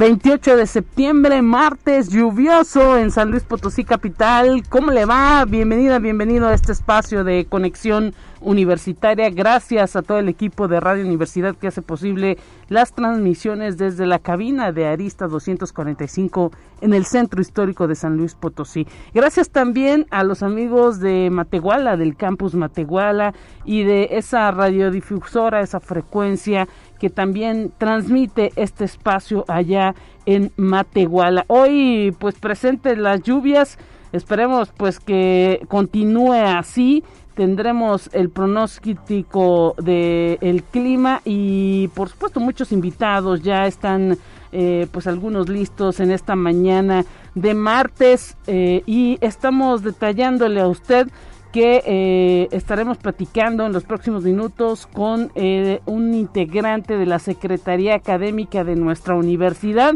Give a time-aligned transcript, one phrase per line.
[0.00, 4.62] 28 de septiembre, martes lluvioso en San Luis Potosí capital.
[4.70, 5.44] ¿Cómo le va?
[5.44, 9.28] Bienvenida, bienvenido a este espacio de conexión universitaria.
[9.28, 12.38] Gracias a todo el equipo de Radio Universidad que hace posible
[12.70, 18.34] las transmisiones desde la cabina de Arista 245 en el centro histórico de San Luis
[18.34, 18.86] Potosí.
[19.12, 23.34] Gracias también a los amigos de Matehuala, del campus Matehuala
[23.66, 26.68] y de esa radiodifusora, esa frecuencia
[27.00, 29.94] que también transmite este espacio allá
[30.26, 31.44] en Matehuala.
[31.48, 33.78] Hoy pues presente las lluvias,
[34.12, 37.02] esperemos pues que continúe así.
[37.34, 44.18] Tendremos el pronóstico del el clima y por supuesto muchos invitados ya están
[44.52, 51.08] eh, pues algunos listos en esta mañana de martes eh, y estamos detallándole a usted
[51.52, 57.96] que eh, estaremos platicando en los próximos minutos con eh, un integrante de la Secretaría
[57.96, 59.94] Académica de nuestra universidad.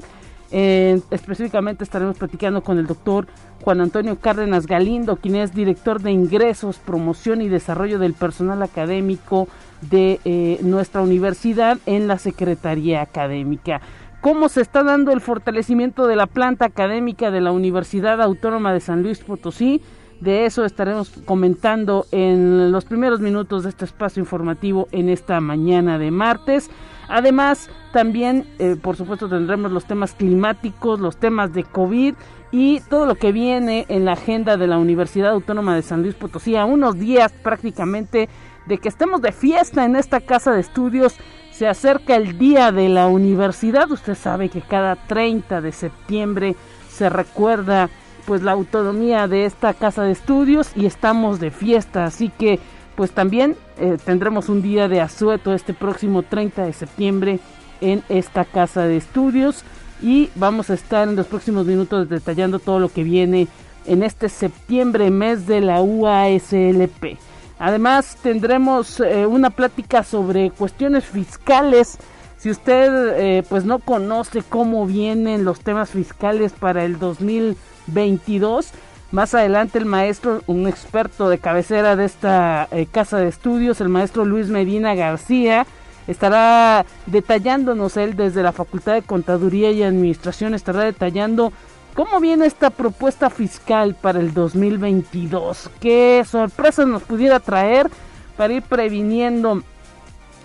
[0.51, 3.27] Eh, específicamente estaremos platicando con el doctor
[3.63, 9.49] Juan Antonio Cárdenas Galindo, quien es director de ingresos, promoción y desarrollo del personal académico
[9.81, 13.81] de nuestra universidad en la Secretaría Académica.
[14.21, 18.81] ¿Cómo se está dando el fortalecimiento de la planta académica de la Universidad Autónoma de
[18.81, 19.83] San Luis Potosí?
[20.21, 25.99] De eso estaremos comentando en los primeros minutos de este espacio informativo en esta mañana
[25.99, 26.71] de martes.
[27.09, 32.15] Además, también, eh, por supuesto, tendremos los temas climáticos, los temas de COVID
[32.51, 36.15] y todo lo que viene en la agenda de la Universidad Autónoma de San Luis
[36.15, 38.29] Potosí a unos días prácticamente
[38.67, 41.17] de que estemos de fiesta en esta casa de estudios.
[41.51, 43.91] Se acerca el día de la universidad.
[43.91, 46.57] Usted sabe que cada 30 de septiembre
[46.89, 47.91] se recuerda
[48.27, 52.59] pues la autonomía de esta casa de estudios y estamos de fiesta, así que
[52.97, 57.41] pues también eh, tendremos un día de asueto este próximo 30 de septiembre
[57.81, 59.65] en esta casa de estudios
[60.01, 63.49] y vamos a estar en los próximos minutos detallando todo lo que viene
[63.87, 67.19] en este septiembre mes de la UASLP.
[67.59, 71.99] Además tendremos eh, una plática sobre cuestiones fiscales.
[72.37, 78.71] Si usted eh, pues no conoce cómo vienen los temas fiscales para el 2020 22.
[79.11, 83.89] Más adelante el maestro, un experto de cabecera de esta eh, casa de estudios, el
[83.89, 85.67] maestro Luis Medina García,
[86.09, 91.53] estará detallándonos él desde la Facultad de Contaduría y Administración, estará detallando
[91.95, 97.89] cómo viene esta propuesta fiscal para el 2022, qué sorpresas nos pudiera traer
[98.37, 99.63] para ir previniendo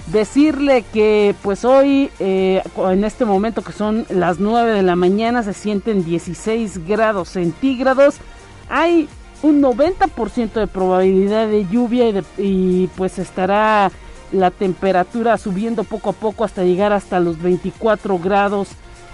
[0.08, 5.44] Decirle que pues hoy eh, en este momento que son las 9 de la mañana
[5.44, 8.16] se sienten 16 grados centígrados.
[8.68, 9.08] Hay
[9.44, 13.92] un 90% de probabilidad de lluvia y, y, pues estará
[14.32, 18.70] la temperatura subiendo poco a poco hasta llegar hasta los 24 grados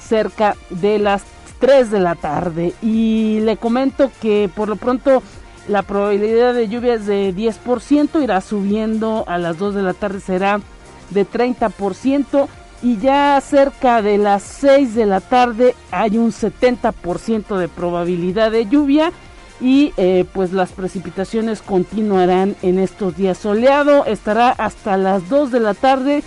[0.08, 1.24] cerca de las
[1.60, 2.74] 3 de la tarde.
[2.82, 5.22] Y le comento que por lo pronto
[5.68, 10.20] la probabilidad de lluvia es de 10%, irá subiendo a las 2 de la tarde
[10.20, 10.62] será
[11.10, 12.48] de 30%
[12.84, 18.68] y ya cerca de las 6 de la tarde hay un 70% de probabilidad de
[18.68, 19.12] lluvia
[19.60, 23.40] y eh, pues las precipitaciones continuarán en estos días.
[23.40, 26.24] Soleado estará hasta las 2 de la tarde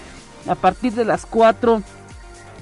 [0.49, 1.83] a partir de las 4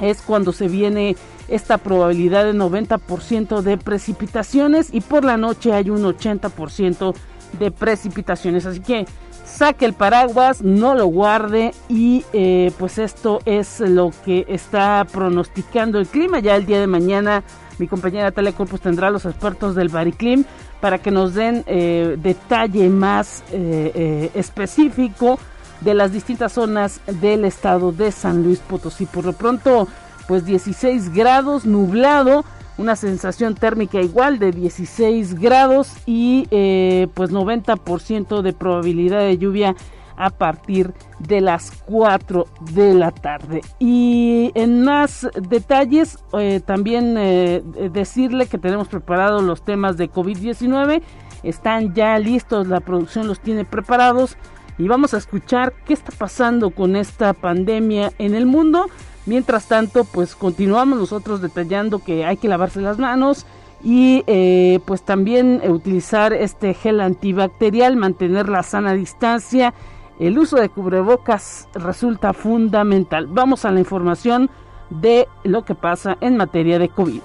[0.00, 1.16] es cuando se viene
[1.48, 7.14] esta probabilidad de 90% de precipitaciones y por la noche hay un 80%
[7.58, 9.06] de precipitaciones así que
[9.48, 15.98] saque el paraguas, no lo guarde y eh, pues esto es lo que está pronosticando
[15.98, 16.38] el clima.
[16.38, 17.42] Ya el día de mañana
[17.78, 20.44] mi compañera Talia Corpus tendrá los expertos del Bariclim
[20.80, 25.38] para que nos den eh, detalle más eh, específico
[25.80, 29.06] de las distintas zonas del estado de San Luis Potosí.
[29.06, 29.88] Por lo pronto,
[30.26, 32.44] pues 16 grados, nublado
[32.78, 39.74] una sensación térmica igual de 16 grados y eh, pues 90% de probabilidad de lluvia
[40.16, 43.60] a partir de las 4 de la tarde.
[43.78, 51.02] Y en más detalles, eh, también eh, decirle que tenemos preparados los temas de COVID-19.
[51.44, 54.36] Están ya listos, la producción los tiene preparados.
[54.78, 58.86] Y vamos a escuchar qué está pasando con esta pandemia en el mundo
[59.28, 63.44] Mientras tanto, pues continuamos nosotros detallando que hay que lavarse las manos
[63.84, 69.74] y eh, pues también utilizar este gel antibacterial, mantener la sana distancia.
[70.18, 73.26] El uso de cubrebocas resulta fundamental.
[73.26, 74.48] Vamos a la información
[74.88, 77.20] de lo que pasa en materia de COVID.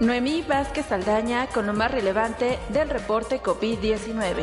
[0.00, 4.42] Noemí Vázquez Aldaña con lo más relevante del reporte COVID-19.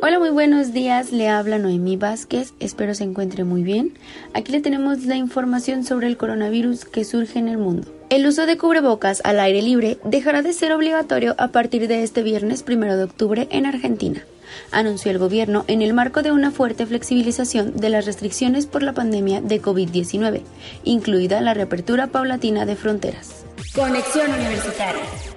[0.00, 1.10] Hola, muy buenos días.
[1.10, 2.54] Le habla Noemí Vázquez.
[2.60, 3.98] Espero se encuentre muy bien.
[4.32, 7.88] Aquí le tenemos la información sobre el coronavirus que surge en el mundo.
[8.08, 12.22] El uso de cubrebocas al aire libre dejará de ser obligatorio a partir de este
[12.22, 14.24] viernes 1 de octubre en Argentina,
[14.70, 18.92] anunció el gobierno en el marco de una fuerte flexibilización de las restricciones por la
[18.92, 20.42] pandemia de COVID-19,
[20.84, 23.44] incluida la reapertura paulatina de fronteras.
[23.74, 25.31] Conexión Universitaria.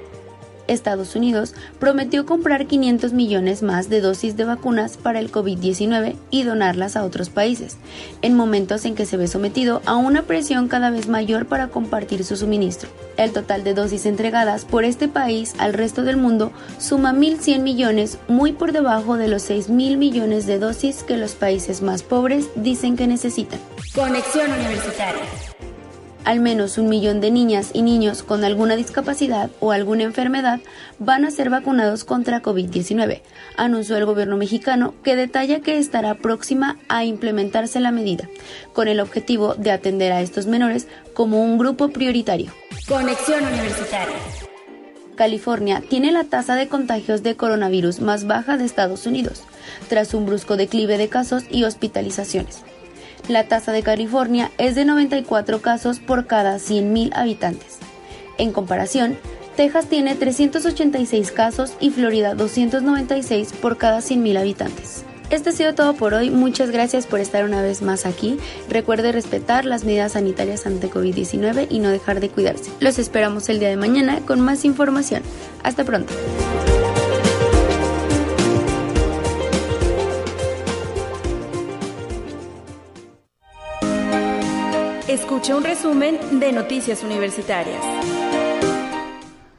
[0.67, 6.43] Estados Unidos prometió comprar 500 millones más de dosis de vacunas para el COVID-19 y
[6.43, 7.77] donarlas a otros países,
[8.21, 12.23] en momentos en que se ve sometido a una presión cada vez mayor para compartir
[12.23, 12.89] su suministro.
[13.17, 18.17] El total de dosis entregadas por este país al resto del mundo suma 1.100 millones,
[18.27, 22.97] muy por debajo de los 6.000 millones de dosis que los países más pobres dicen
[22.97, 23.59] que necesitan.
[23.93, 25.54] Conexión Universitaria
[26.25, 30.59] al menos un millón de niñas y niños con alguna discapacidad o alguna enfermedad
[30.99, 33.21] van a ser vacunados contra COVID-19,
[33.55, 38.27] anunció el gobierno mexicano que detalla que estará próxima a implementarse la medida,
[38.73, 42.51] con el objetivo de atender a estos menores como un grupo prioritario.
[42.87, 44.15] Conexión Universitaria.
[45.15, 49.43] California tiene la tasa de contagios de coronavirus más baja de Estados Unidos,
[49.87, 52.63] tras un brusco declive de casos y hospitalizaciones.
[53.27, 57.79] La tasa de California es de 94 casos por cada 100.000 habitantes.
[58.37, 59.17] En comparación,
[59.55, 65.05] Texas tiene 386 casos y Florida 296 por cada 100.000 habitantes.
[65.31, 66.29] Esto ha sido todo por hoy.
[66.29, 68.37] Muchas gracias por estar una vez más aquí.
[68.69, 72.69] Recuerde respetar las medidas sanitarias ante COVID-19 y no dejar de cuidarse.
[72.79, 75.23] Los esperamos el día de mañana con más información.
[75.63, 76.13] Hasta pronto.
[85.35, 87.83] Escuche un resumen de Noticias Universitarias.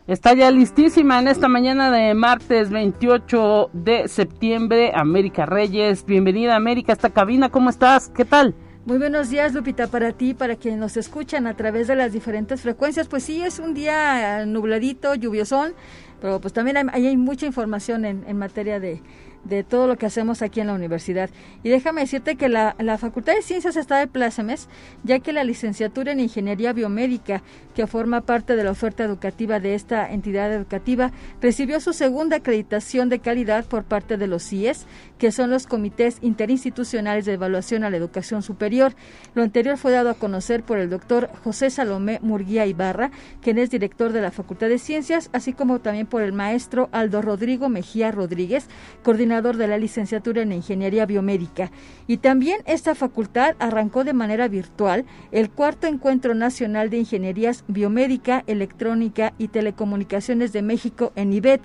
[0.07, 6.07] Está ya listísima en esta mañana de martes 28 de septiembre, América Reyes.
[6.07, 8.09] Bienvenida América a esta cabina, ¿cómo estás?
[8.09, 8.55] ¿Qué tal?
[8.87, 12.63] Muy buenos días, Lupita, para ti, para quienes nos escuchan a través de las diferentes
[12.63, 13.07] frecuencias.
[13.07, 15.75] Pues sí, es un día nubladito, lluviosón,
[16.23, 19.03] pero pues también hay, hay mucha información en, en materia de,
[19.49, 21.31] de todo lo que hacemos aquí en la universidad.
[21.63, 24.69] Y déjame decirte que la, la Facultad de Ciencias está de plácemes,
[25.05, 27.43] ya que la licenciatura en Ingeniería Biomédica,
[27.75, 33.09] que forma parte de la oferta educativa de esta entidad educativa, recibió su segunda acreditación
[33.09, 34.87] de calidad por parte de los CIES,
[35.19, 38.95] que son los comités interinstitucionales de evaluación a la educación superior.
[39.35, 43.11] Lo anterior fue dado a conocer por el doctor José Salomé Murguía Ibarra,
[43.41, 47.23] quien es director de la Facultad de Ciencias, así como también por el maestro Aldo
[47.23, 48.69] Rodrigo Mejía Rodríguez,
[49.03, 51.71] coordinador de la licenciatura en Ingeniería Biomédica.
[52.07, 58.45] Y también esta facultad arrancó de manera virtual el cuarto encuentro nacional de ingenierías biomédica,
[58.47, 61.61] electrónica y telecomunicaciones de México en IBET,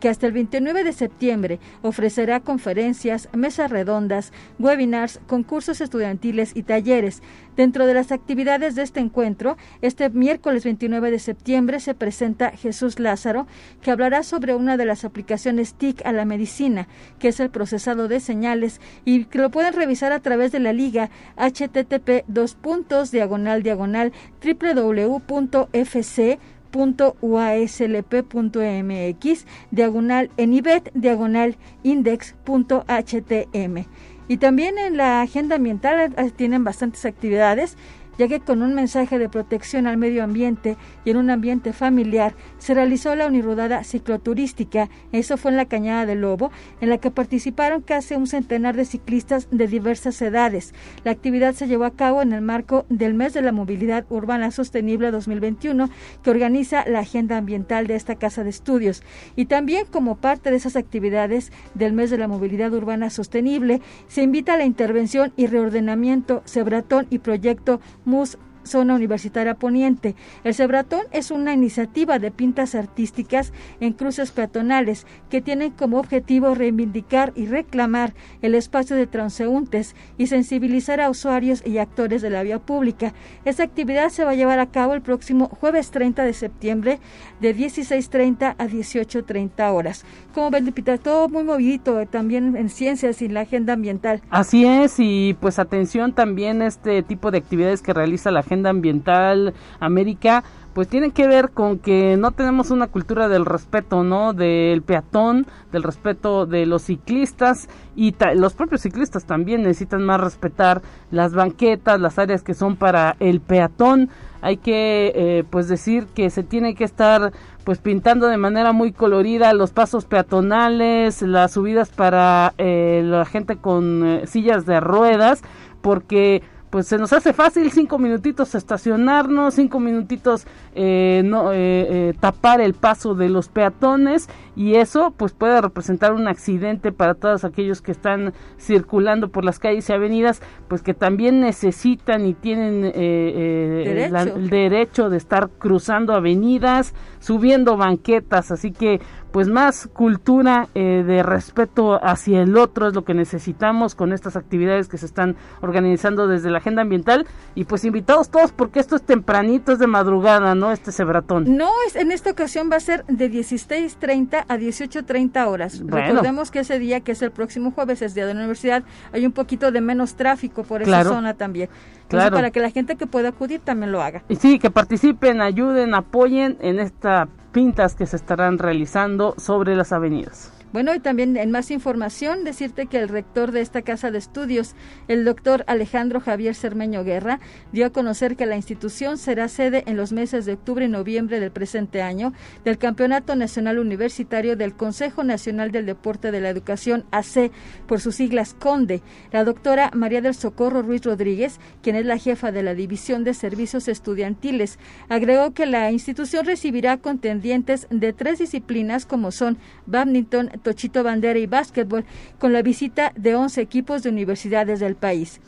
[0.00, 7.22] que hasta el 29 de septiembre ofrecerá conferencias, mesas redondas, webinars, concursos estudiantiles y talleres.
[7.56, 12.98] Dentro de las actividades de este encuentro, este miércoles 29 de septiembre se presenta Jesús
[12.98, 13.46] Lázaro,
[13.80, 16.86] que hablará sobre una de las aplicaciones TIC a la medicina,
[17.18, 20.72] que es el procesado de señales, y que lo pueden revisar a través de la
[20.72, 24.12] liga http dos puntos diagonal diagonal
[24.42, 26.38] www.fc
[26.76, 33.86] .uaslp.mx diagonal enibet diagonal index.htm.
[34.28, 37.76] Y también en la agenda ambiental eh, tienen bastantes actividades
[38.18, 42.34] ya que con un mensaje de protección al medio ambiente y en un ambiente familiar
[42.58, 47.10] se realizó la unirrodada cicloturística, eso fue en la Cañada del Lobo, en la que
[47.10, 50.74] participaron casi un centenar de ciclistas de diversas edades.
[51.04, 54.50] La actividad se llevó a cabo en el marco del Mes de la Movilidad Urbana
[54.50, 55.90] Sostenible 2021
[56.22, 59.02] que organiza la Agenda Ambiental de esta Casa de Estudios.
[59.34, 64.22] Y también como parte de esas actividades del Mes de la Movilidad Urbana Sostenible, se
[64.22, 68.36] invita a la intervención y reordenamiento, Cebratón y Proyecto most
[68.66, 70.14] Zona Universitaria Poniente.
[70.44, 76.54] El Cebratón es una iniciativa de pintas artísticas en cruces peatonales que tienen como objetivo
[76.54, 82.42] reivindicar y reclamar el espacio de transeúntes y sensibilizar a usuarios y actores de la
[82.42, 83.12] vía pública.
[83.44, 86.98] Esta actividad se va a llevar a cabo el próximo jueves 30 de septiembre
[87.40, 90.04] de 16.30 a 18.30 horas.
[90.34, 94.22] Como ven, Lupita, todo muy movidito eh, también en ciencias y la agenda ambiental.
[94.30, 99.52] Así es, y pues atención también este tipo de actividades que realiza la agenda ambiental
[99.80, 100.44] América
[100.76, 104.34] pues tienen que ver con que no tenemos una cultura del respeto, ¿no?
[104.34, 110.82] Del peatón, del respeto de los ciclistas y los propios ciclistas también necesitan más respetar
[111.10, 114.10] las banquetas, las áreas que son para el peatón.
[114.42, 117.32] Hay que eh, pues decir que se tiene que estar
[117.64, 123.56] pues pintando de manera muy colorida los pasos peatonales, las subidas para eh, la gente
[123.56, 125.42] con eh, sillas de ruedas,
[125.80, 126.42] porque
[126.76, 132.60] pues se nos hace fácil cinco minutitos estacionarnos, cinco minutitos eh, no, eh, eh, tapar
[132.60, 137.80] el paso de los peatones y eso pues puede representar un accidente para todos aquellos
[137.80, 144.50] que están circulando por las calles y avenidas, pues que también necesitan y tienen el
[144.50, 149.00] derecho de estar cruzando avenidas, subiendo banquetas, así que
[149.32, 154.36] pues más cultura eh, de respeto hacia el otro es lo que necesitamos con estas
[154.36, 158.96] actividades que se están organizando desde la agenda ambiental y pues invitados todos porque esto
[158.96, 160.72] es tempranito, es de madrugada, ¿no?
[160.72, 161.56] Este cebratón.
[161.56, 165.82] No, es, en esta ocasión va a ser de 16.30 a 18.30 horas.
[165.84, 169.26] Recordemos que ese día, que es el próximo jueves, es día de la universidad, hay
[169.26, 171.68] un poquito de menos tráfico por esa zona también.
[172.08, 172.36] claro.
[172.36, 174.22] para que la gente que pueda acudir también lo haga.
[174.28, 179.90] Y sí, que participen, ayuden, apoyen en esta pintas que se estarán realizando sobre las
[179.90, 180.55] avenidas.
[180.72, 184.74] Bueno, y también en más información, decirte que el rector de esta casa de estudios,
[185.08, 187.40] el doctor Alejandro Javier Cermeño Guerra,
[187.72, 191.40] dio a conocer que la institución será sede en los meses de octubre y noviembre
[191.40, 192.32] del presente año
[192.64, 197.50] del Campeonato Nacional Universitario del Consejo Nacional del Deporte de la Educación, AC,
[197.86, 199.02] por sus siglas CONDE.
[199.32, 203.34] La doctora María del Socorro Ruiz Rodríguez, quien es la jefa de la División de
[203.34, 211.02] Servicios Estudiantiles, agregó que la institución recibirá contendientes de tres disciplinas como son badminton, tochito
[211.02, 212.04] bandera y básquetbol,
[212.38, 215.40] con la visita de 11 equipos de universidades del país.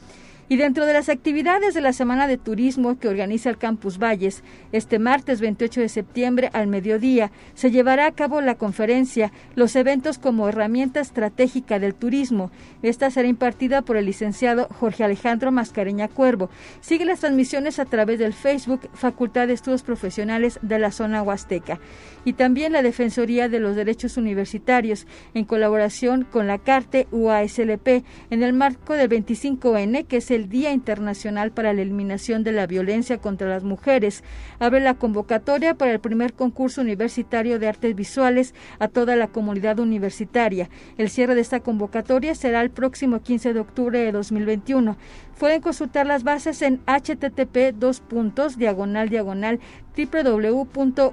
[0.51, 4.43] Y dentro de las actividades de la Semana de Turismo que organiza el Campus Valles,
[4.73, 10.19] este martes 28 de septiembre al mediodía se llevará a cabo la conferencia Los eventos
[10.19, 12.51] como herramienta estratégica del turismo.
[12.83, 16.49] Esta será impartida por el licenciado Jorge Alejandro Mascareña Cuervo.
[16.81, 21.79] Sigue las transmisiones a través del Facebook Facultad de Estudios Profesionales de la Zona Huasteca.
[22.25, 28.43] Y también la Defensoría de los Derechos Universitarios, en colaboración con la CARTE UASLP, en
[28.43, 32.69] el marco del 25N, que es el el Día Internacional para la Eliminación de la
[32.69, 34.23] Violencia contra las Mujeres.
[34.61, 39.81] Abre la convocatoria para el primer concurso universitario de artes visuales a toda la comunidad
[39.81, 40.71] universitaria.
[40.97, 44.97] El cierre de esta convocatoria será el próximo 15 de octubre de 2021.
[45.39, 49.59] Pueden consultar las bases en http dos puntos diagonal diagonal
[49.97, 51.09] www.uaslp.mx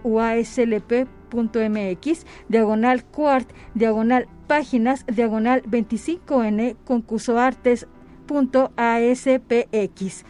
[2.48, 7.88] diagonal cuart diagonal páginas diagonal 25n concurso artes
[8.28, 10.24] .aspx.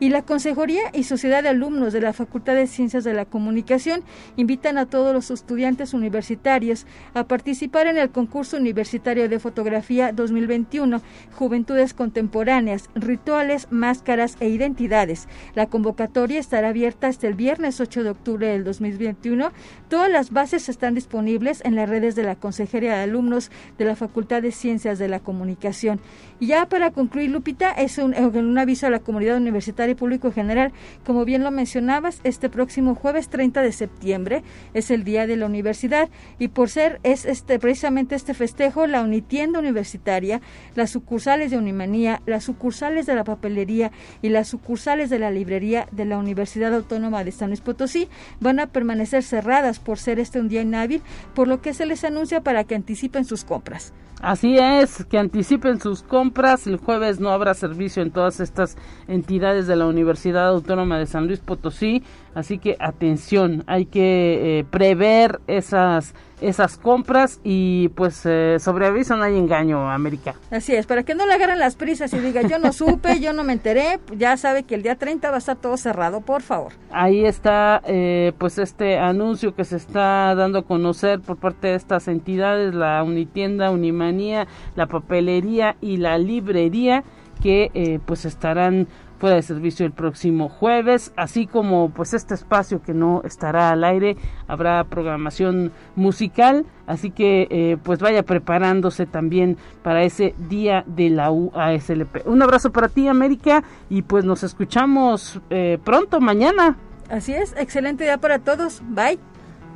[0.00, 4.02] Y la Consejería y Sociedad de Alumnos de la Facultad de Ciencias de la Comunicación
[4.36, 11.02] invitan a todos los estudiantes universitarios a participar en el concurso universitario de fotografía 2021,
[11.34, 15.28] Juventudes Contemporáneas, Rituales, Máscaras e Identidades.
[15.54, 19.52] La convocatoria estará abierta hasta el viernes 8 de octubre del 2021.
[19.90, 23.96] Todas las bases están disponibles en las redes de la Consejería de Alumnos de la
[23.96, 26.00] Facultad de Ciencias de la Comunicación.
[26.38, 30.72] Y ya para concluir, Lupita, es un, un aviso a la comunidad universitaria público general.
[31.04, 34.42] Como bien lo mencionabas, este próximo jueves 30 de septiembre
[34.74, 39.02] es el Día de la Universidad y por ser es este precisamente este festejo, la
[39.02, 40.40] Unitienda Universitaria,
[40.74, 43.90] las sucursales de Unimanía, las sucursales de la papelería
[44.22, 48.08] y las sucursales de la librería de la Universidad Autónoma de San Luis Potosí
[48.40, 51.02] van a permanecer cerradas por ser este un día inhábil,
[51.34, 53.92] por lo que se les anuncia para que anticipen sus compras.
[54.22, 56.66] Así es, que anticipen sus compras.
[56.66, 58.76] El jueves no habrá servicio en todas estas
[59.08, 62.02] entidades de la Universidad Autónoma de San Luis Potosí.
[62.34, 69.16] Así que atención, hay que eh, prever esas esas compras y pues eh, sobre aviso
[69.16, 70.34] no hay engaño, América.
[70.50, 73.32] Así es, para que no le agarren las prisas y diga yo no supe, yo
[73.32, 76.42] no me enteré, ya sabe que el día 30 va a estar todo cerrado, por
[76.42, 76.72] favor.
[76.90, 81.74] Ahí está eh, pues este anuncio que se está dando a conocer por parte de
[81.74, 87.04] estas entidades, la Unitienda, Unimanía, la papelería y la librería
[87.42, 88.86] que eh, pues estarán
[89.20, 93.84] fuera de servicio el próximo jueves, así como pues este espacio que no estará al
[93.84, 94.16] aire,
[94.48, 101.30] habrá programación musical, así que eh, pues vaya preparándose también para ese día de la
[101.30, 102.26] UASLP.
[102.26, 106.78] Un abrazo para ti América y pues nos escuchamos eh, pronto mañana.
[107.10, 109.18] Así es, excelente día para todos, bye.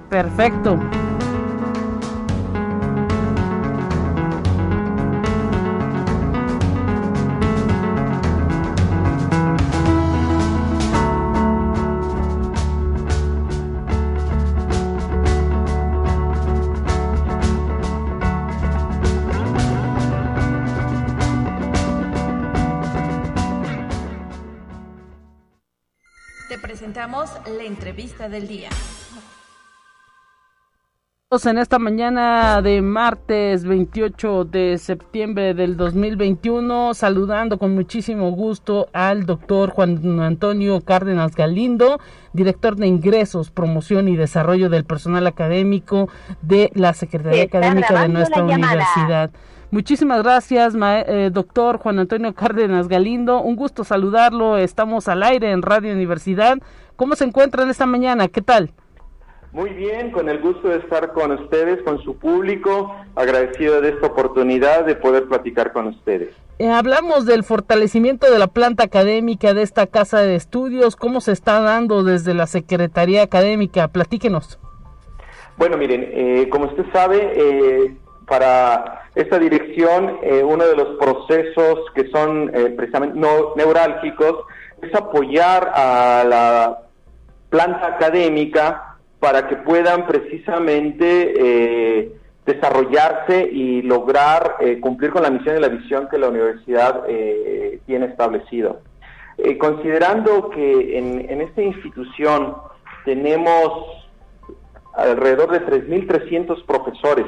[0.08, 0.78] Perfecto.
[27.06, 28.70] La entrevista del día.
[31.44, 39.26] En esta mañana de martes 28 de septiembre del 2021, saludando con muchísimo gusto al
[39.26, 42.00] doctor Juan Antonio Cárdenas Galindo,
[42.32, 46.08] director de ingresos, promoción y desarrollo del personal académico
[46.40, 49.30] de la Secretaría Académica de nuestra universidad.
[49.74, 53.42] Muchísimas gracias, eh, doctor Juan Antonio Cárdenas Galindo.
[53.42, 54.56] Un gusto saludarlo.
[54.56, 56.58] Estamos al aire en Radio Universidad.
[56.96, 58.28] ¿Cómo se encuentran esta mañana?
[58.28, 58.70] ¿Qué tal?
[59.52, 64.08] Muy bien, con el gusto de estar con ustedes, con su público, agradecido de esta
[64.08, 66.34] oportunidad de poder platicar con ustedes.
[66.58, 71.32] Eh, hablamos del fortalecimiento de la planta académica de esta casa de estudios, ¿cómo se
[71.32, 73.88] está dando desde la Secretaría Académica?
[73.88, 74.58] Platíquenos.
[75.56, 82.08] Bueno, miren, eh, como usted sabe, eh, para esta dirección, uno de los procesos que
[82.08, 84.46] son precisamente no, neurálgicos
[84.82, 86.83] es apoyar a la
[87.54, 91.06] planta académica para que puedan precisamente
[91.38, 92.12] eh,
[92.44, 97.78] desarrollarse y lograr eh, cumplir con la misión y la visión que la universidad eh,
[97.86, 98.80] tiene establecido.
[99.60, 102.56] considerando que en, en, esta institución
[103.04, 103.70] tenemos
[104.94, 107.26] alrededor de 3.300 profesores,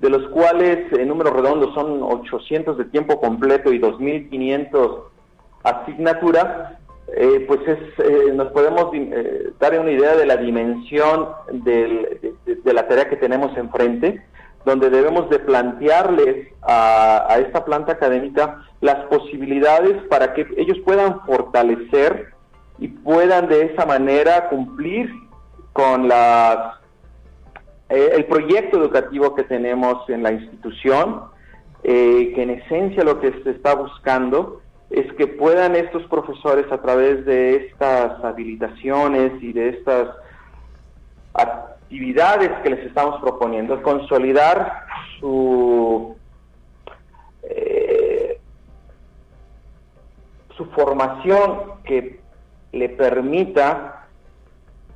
[0.00, 5.04] de los cuales en números redondos son 800 de tiempo completo y 2.500
[5.64, 6.76] asignaturas,
[7.08, 12.34] eh, pues es, eh, nos podemos eh, dar una idea de la dimensión de,
[12.64, 14.24] la tarea que tenemos enfrente,
[14.64, 22.32] donde debemos de plantearles a, esta planta académica las posibilidades para que ellos puedan fortalecer
[22.78, 25.12] y puedan de esa manera cumplir
[25.72, 26.76] con las,
[27.88, 31.24] el proyecto educativo que tenemos en la institución,
[31.82, 34.62] que en esencia lo que se está buscando
[34.92, 40.10] es que puedan estos profesores a través de estas habilitaciones y de estas
[41.32, 44.84] actividades que les estamos proponiendo, consolidar
[45.18, 46.14] su,
[47.42, 48.38] eh,
[50.56, 52.20] su formación que
[52.72, 54.08] le permita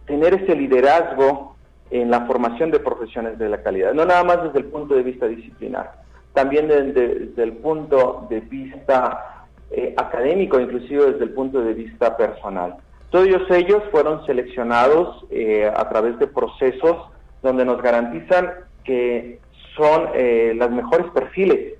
[0.04, 1.56] tener ese liderazgo
[1.90, 5.02] en la formación de profesiones de la calidad, no nada más desde el punto de
[5.02, 6.02] vista disciplinar,
[6.34, 9.35] también desde el punto de vista
[9.78, 12.76] eh, académico, inclusive desde el punto de vista personal.
[13.10, 16.96] Todos ellos fueron seleccionados eh, a través de procesos
[17.42, 18.52] donde nos garantizan
[18.84, 19.38] que
[19.76, 21.74] son eh, los mejores perfiles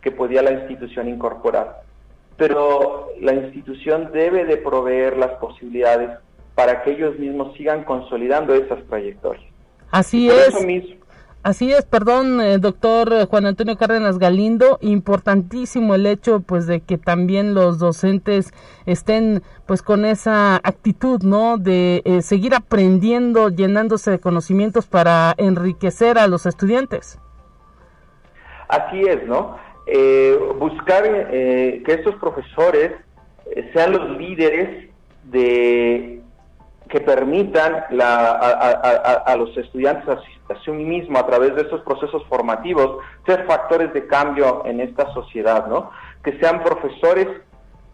[0.00, 1.82] que podía la institución incorporar.
[2.36, 6.10] pero la institución debe de proveer las posibilidades
[6.54, 9.44] para que ellos mismos sigan consolidando esas trayectorias.
[9.90, 10.54] Así es.
[11.42, 16.98] Así es, perdón, eh, doctor Juan Antonio Cárdenas Galindo, importantísimo el hecho pues de que
[16.98, 18.52] también los docentes
[18.84, 21.56] estén pues con esa actitud, ¿no?
[21.56, 27.18] De eh, seguir aprendiendo, llenándose de conocimientos para enriquecer a los estudiantes.
[28.68, 29.56] Así es, ¿no?
[29.86, 32.92] Eh, buscar que estos profesores
[33.72, 34.90] sean los líderes
[35.24, 36.19] de
[36.90, 40.20] que permitan a, los estudiantes a,
[40.64, 45.66] sí mismo a través de esos procesos formativos ser factores de cambio en esta sociedad,
[45.68, 45.90] ¿no?
[46.24, 47.28] Que sean profesores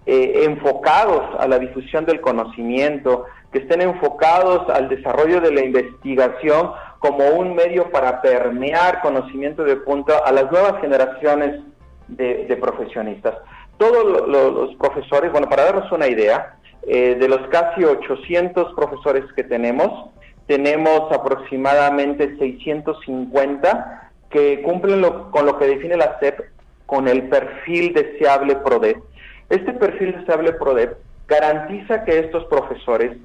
[0.06, 6.72] eh, enfocados a la difusión del conocimiento, que estén enfocados al desarrollo de la investigación
[6.98, 11.60] como un medio para permear conocimiento de punta a las nuevas generaciones
[12.08, 13.34] de, profesionistas.
[13.76, 19.44] Todos los profesores, bueno, para darnos una idea, eh, de los casi 800 profesores que
[19.44, 20.10] tenemos,
[20.46, 26.40] tenemos aproximadamente 650 que cumplen con lo que define la SEP
[26.86, 28.98] con el perfil deseable PRODEP.
[29.50, 33.16] Este perfil deseable PRODEP garantiza que estos profesores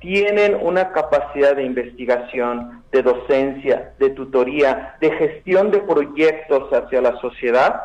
[0.00, 7.16] tienen una capacidad de investigación, de docencia, de tutoría, de gestión de proyectos hacia la
[7.20, 7.82] sociedad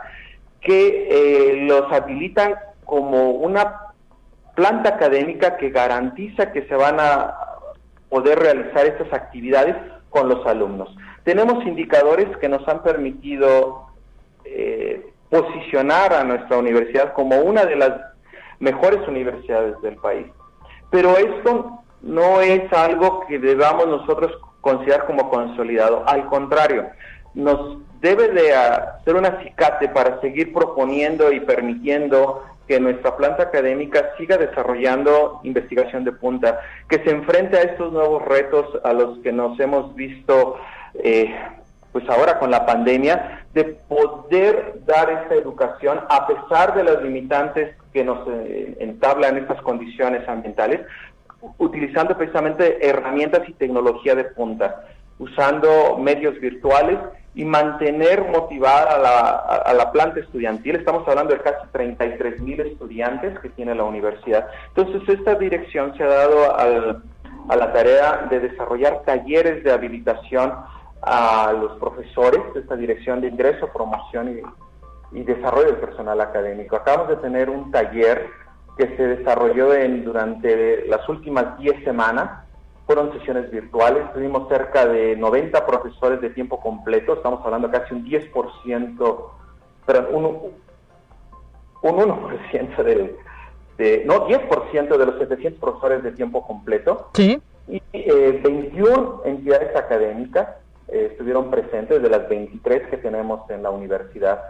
[0.59, 2.55] que eh, los habilitan
[2.85, 3.90] como una
[4.55, 7.35] planta académica que garantiza que se van a
[8.09, 9.75] poder realizar estas actividades
[10.09, 10.95] con los alumnos.
[11.23, 13.87] Tenemos indicadores que nos han permitido
[14.43, 17.91] eh, posicionar a nuestra universidad como una de las
[18.59, 20.27] mejores universidades del país.
[20.89, 26.03] Pero esto no es algo que debamos nosotros considerar como consolidado.
[26.07, 26.89] Al contrario,
[27.33, 34.11] nos debe de hacer un acicate para seguir proponiendo y permitiendo que nuestra planta académica
[34.17, 39.33] siga desarrollando investigación de punta, que se enfrente a estos nuevos retos a los que
[39.33, 40.55] nos hemos visto
[40.93, 41.35] eh,
[41.91, 47.75] pues ahora con la pandemia, de poder dar esta educación a pesar de las limitantes
[47.91, 50.79] que nos eh, entablan estas condiciones ambientales,
[51.57, 54.85] utilizando precisamente herramientas y tecnología de punta,
[55.21, 56.97] usando medios virtuales
[57.35, 59.19] y mantener motivada a la,
[59.69, 60.75] a, la, planta estudiantil.
[60.75, 64.47] Estamos hablando de casi 33 mil estudiantes que tiene la universidad.
[64.75, 70.53] Entonces, esta dirección se ha dado a la tarea de desarrollar talleres de habilitación
[71.03, 74.41] a los profesores, esta dirección de ingreso, promoción
[75.11, 76.75] y, y desarrollo del personal académico.
[76.75, 78.27] Acabamos de tener un taller
[78.77, 82.45] que se desarrolló en, durante las últimas 10 semanas
[82.93, 88.03] fueron sesiones virtuales, tuvimos cerca de 90 profesores de tiempo completo, estamos hablando casi un
[88.03, 89.29] 10%,
[89.85, 90.51] perdón, un,
[91.83, 93.15] un 1% de,
[93.77, 97.11] de, no, 10% de los 700 profesores de tiempo completo.
[97.13, 97.41] Sí.
[97.69, 100.49] Y 21 eh, entidades académicas
[100.89, 104.41] eh, estuvieron presentes de las 23 que tenemos en la universidad.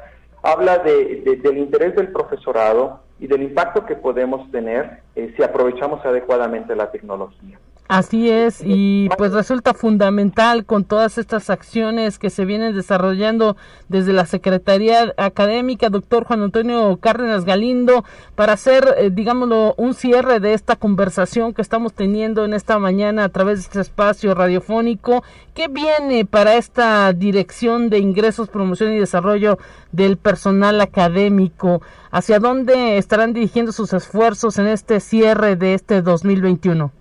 [0.42, 6.04] Habla de, del interés del profesorado y del impacto que podemos tener eh, si aprovechamos
[6.04, 7.60] adecuadamente la tecnología.
[7.88, 13.58] Así es, y pues resulta fundamental con todas estas acciones que se vienen desarrollando
[13.90, 20.40] desde la Secretaría Académica, doctor Juan Antonio Cárdenas Galindo, para hacer, eh, digámoslo, un cierre
[20.40, 25.22] de esta conversación que estamos teniendo en esta mañana a través de este espacio radiofónico.
[25.54, 29.60] ¿Qué viene para esta dirección de ingresos, promoción y desarrollo
[29.92, 31.82] del personal académico?
[32.10, 36.94] ¿Hacia dónde estarán dirigiendo sus esfuerzos en este cierre de este 2021?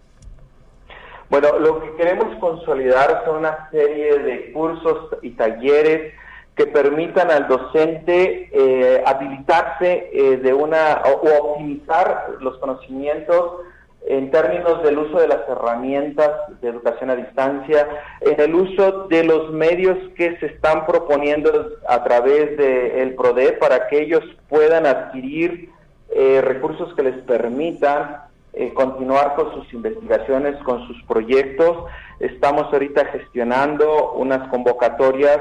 [1.31, 6.13] Bueno, lo que queremos consolidar son una serie de cursos y talleres
[6.57, 13.61] que permitan al docente eh, habilitarse eh, de una o, optimizar los conocimientos
[14.07, 17.87] en términos del uso de las herramientas de educación a distancia,
[18.23, 23.87] en el uso de los medios que se están proponiendo a través del PRODE para
[23.87, 25.71] que ellos puedan adquirir
[26.13, 31.85] eh, recursos que les permitan eh, continuar con sus investigaciones, con sus proyectos.
[32.19, 35.39] Estamos ahorita gestionando unas convocatorias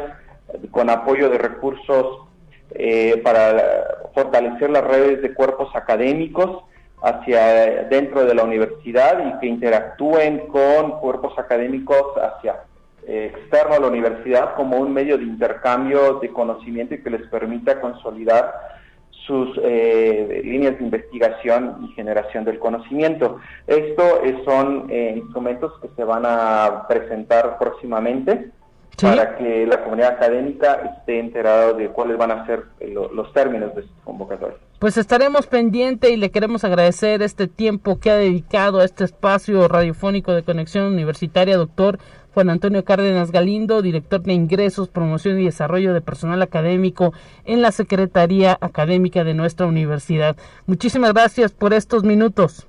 [0.72, 2.28] con apoyo de recursos
[2.72, 6.64] eh, para fortalecer las redes de cuerpos académicos
[7.02, 12.64] hacia dentro de la universidad y que interactúen con cuerpos académicos hacia
[13.08, 17.28] eh, externo a la universidad como un medio de intercambio de conocimiento y que les
[17.30, 18.54] permita consolidar
[19.30, 23.38] sus eh, líneas de investigación y generación del conocimiento.
[23.68, 24.04] Esto
[24.44, 28.50] son eh, instrumentos que se van a presentar próximamente
[29.00, 32.66] para que la comunidad académica esté enterada de cuáles van a ser
[33.14, 34.60] los términos de estos convocatorios.
[34.80, 39.68] Pues estaremos pendiente y le queremos agradecer este tiempo que ha dedicado a este espacio
[39.68, 42.00] radiofónico de conexión universitaria, doctor
[42.34, 47.14] Juan Antonio Cárdenas Galindo, director de ingresos, promoción y desarrollo de personal académico
[47.46, 50.38] en la Secretaría Académica de nuestra universidad.
[50.68, 52.68] Muchísimas gracias por estos minutos.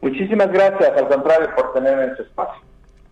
[0.00, 2.62] Muchísimas gracias, al contrario, por tener este espacio.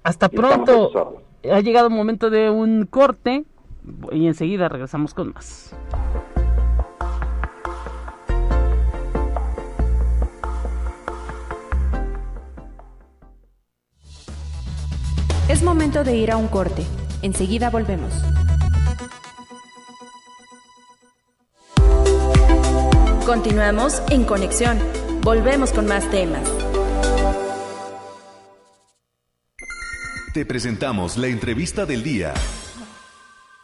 [0.02, 1.22] Hasta pronto.
[1.50, 3.44] Ha llegado el momento de un corte
[4.12, 5.74] y enseguida regresamos con más.
[15.50, 16.84] Es momento de ir a un corte.
[17.22, 18.12] Enseguida volvemos.
[23.26, 24.78] Continuamos en conexión.
[25.22, 26.48] Volvemos con más temas.
[30.32, 32.32] Te presentamos la entrevista del día.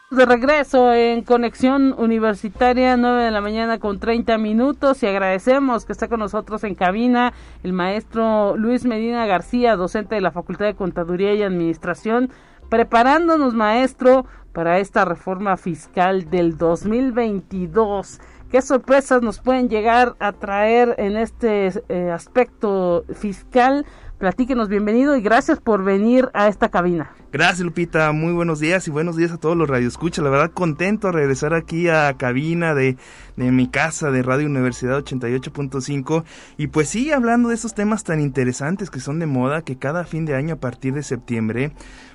[0.09, 5.91] De regreso en Conexión Universitaria, 9 de la mañana con 30 minutos y agradecemos que
[5.91, 7.33] está con nosotros en cabina
[7.65, 12.31] el maestro Luis Medina García, docente de la Facultad de Contaduría y Administración,
[12.69, 18.21] preparándonos maestro para esta reforma fiscal del 2022.
[18.51, 23.85] ¿Qué sorpresas nos pueden llegar a traer en este eh, aspecto fiscal?
[24.19, 27.11] Platíquenos, bienvenido y gracias por venir a esta cabina.
[27.33, 30.25] Gracias Lupita, muy buenos días y buenos días a todos los radioescuchas.
[30.25, 32.97] La verdad contento de regresar aquí a cabina de,
[33.37, 36.25] de mi casa de Radio Universidad 88.5
[36.57, 40.05] y pues sí, hablando de esos temas tan interesantes que son de moda, que cada
[40.05, 41.73] fin de año a partir de septiembre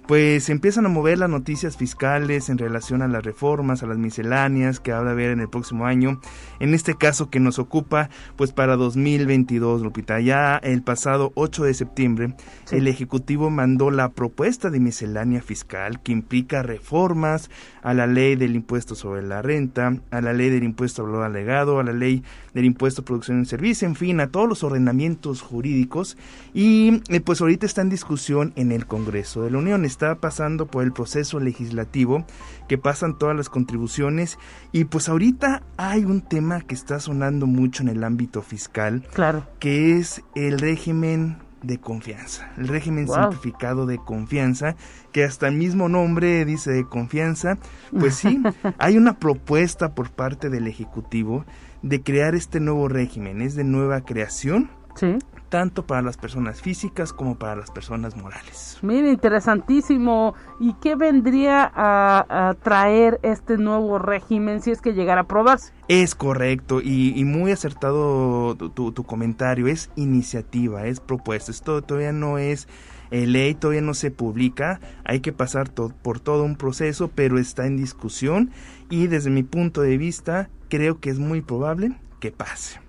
[0.07, 4.79] pues empiezan a mover las noticias fiscales en relación a las reformas, a las misceláneas
[4.79, 6.19] que habrá a haber en el próximo año.
[6.59, 10.19] En este caso que nos ocupa, pues para 2022, Lupita.
[10.19, 12.35] Ya el pasado 8 de septiembre,
[12.71, 17.49] el Ejecutivo mandó la propuesta de miscelánea fiscal que implica reformas
[17.81, 21.25] a la ley del impuesto sobre la renta, a la ley del impuesto al valor
[21.25, 24.63] alegado, a la ley del impuesto a producción y servicio, en fin, a todos los
[24.63, 26.17] ordenamientos jurídicos.
[26.53, 29.85] Y eh, pues ahorita está en discusión en el Congreso de la Unión.
[29.85, 32.25] Está pasando por el proceso legislativo,
[32.67, 34.37] que pasan todas las contribuciones.
[34.71, 39.45] Y pues ahorita hay un tema que está sonando mucho en el ámbito fiscal, claro,
[39.59, 44.75] que es el régimen de confianza, el régimen simplificado de confianza,
[45.11, 47.57] que hasta el mismo nombre dice de confianza,
[47.97, 48.41] pues sí,
[48.79, 51.45] hay una propuesta por parte del Ejecutivo
[51.81, 55.17] de crear este nuevo régimen, es de nueva creación, sí
[55.51, 58.79] tanto para las personas físicas como para las personas morales.
[58.81, 60.33] Mira, interesantísimo.
[60.61, 65.73] ¿Y qué vendría a, traer este nuevo régimen si es que llegara a aprobarse?
[65.89, 69.67] Es correcto y, muy acertado tu, comentario.
[69.67, 71.51] Es iniciativa, es propuesta.
[71.51, 72.69] Esto todavía no es
[73.11, 74.79] eh, ley, todavía no se publica.
[75.03, 78.51] Hay que pasar por todo un proceso, pero está en discusión
[78.91, 82.79] y desde mi punto de vista creo que es muy probable que pase.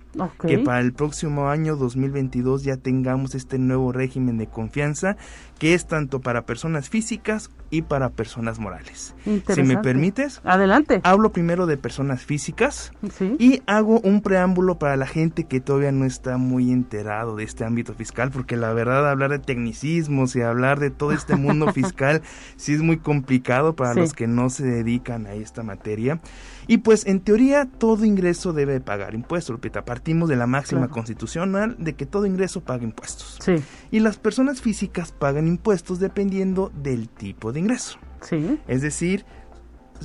[0.45, 5.17] Que para el próximo año 2022 ya tengamos este nuevo régimen de confianza
[5.57, 9.15] que es tanto para personas físicas y para personas morales.
[9.25, 11.01] Si me permites, adelante.
[11.03, 12.91] Hablo primero de personas físicas
[13.39, 17.65] y hago un preámbulo para la gente que todavía no está muy enterado de este
[17.65, 22.21] ámbito fiscal, porque la verdad hablar de tecnicismos y hablar de todo este mundo fiscal
[22.57, 26.19] sí es muy complicado para los que no se dedican a esta materia.
[26.67, 29.83] Y pues en teoría todo ingreso debe pagar impuestos, Lupita.
[29.83, 33.39] Partimos de la máxima constitucional de que todo ingreso paga impuestos.
[33.41, 33.55] Sí.
[33.91, 37.97] Y las personas físicas pagan impuestos dependiendo del tipo de ingreso.
[38.21, 38.59] Sí.
[38.67, 39.25] Es decir,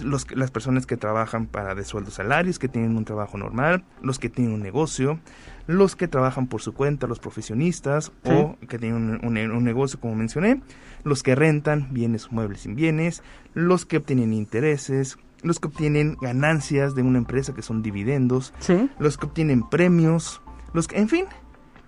[0.03, 4.19] los, las personas que trabajan para de sueldos salarios, que tienen un trabajo normal, los
[4.19, 5.19] que tienen un negocio,
[5.67, 10.15] los que trabajan por su cuenta, los profesionistas o que tienen un, un, negocio, como
[10.15, 10.63] mencioné,
[11.05, 13.23] los que rentan bienes muebles sin bienes,
[13.55, 18.53] los que obtienen intereses, los que obtienen ganancias de una empresa que son dividendos,
[18.99, 20.41] los que obtienen premios,
[20.73, 21.27] los que, en fin,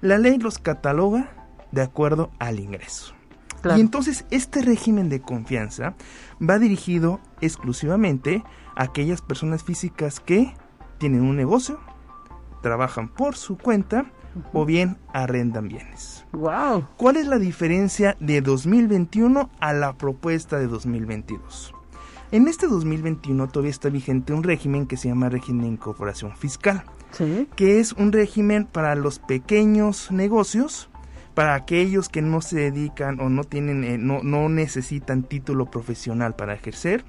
[0.00, 1.30] la ley los cataloga
[1.72, 3.14] de acuerdo al ingreso.
[3.64, 5.94] Y entonces este régimen de confianza
[6.40, 8.42] va dirigido exclusivamente
[8.74, 10.54] a aquellas personas físicas que
[10.98, 11.80] tienen un negocio,
[12.62, 14.10] trabajan por su cuenta
[14.52, 16.24] o bien arrendan bienes.
[16.32, 16.86] Wow.
[16.96, 21.74] ¿Cuál es la diferencia de 2021 a la propuesta de 2022?
[22.32, 26.84] En este 2021 todavía está vigente un régimen que se llama régimen de incorporación fiscal,
[27.56, 30.89] que es un régimen para los pequeños negocios,
[31.40, 36.36] para aquellos que no se dedican o no tienen, eh, no, no necesitan título profesional
[36.36, 37.02] para ejercer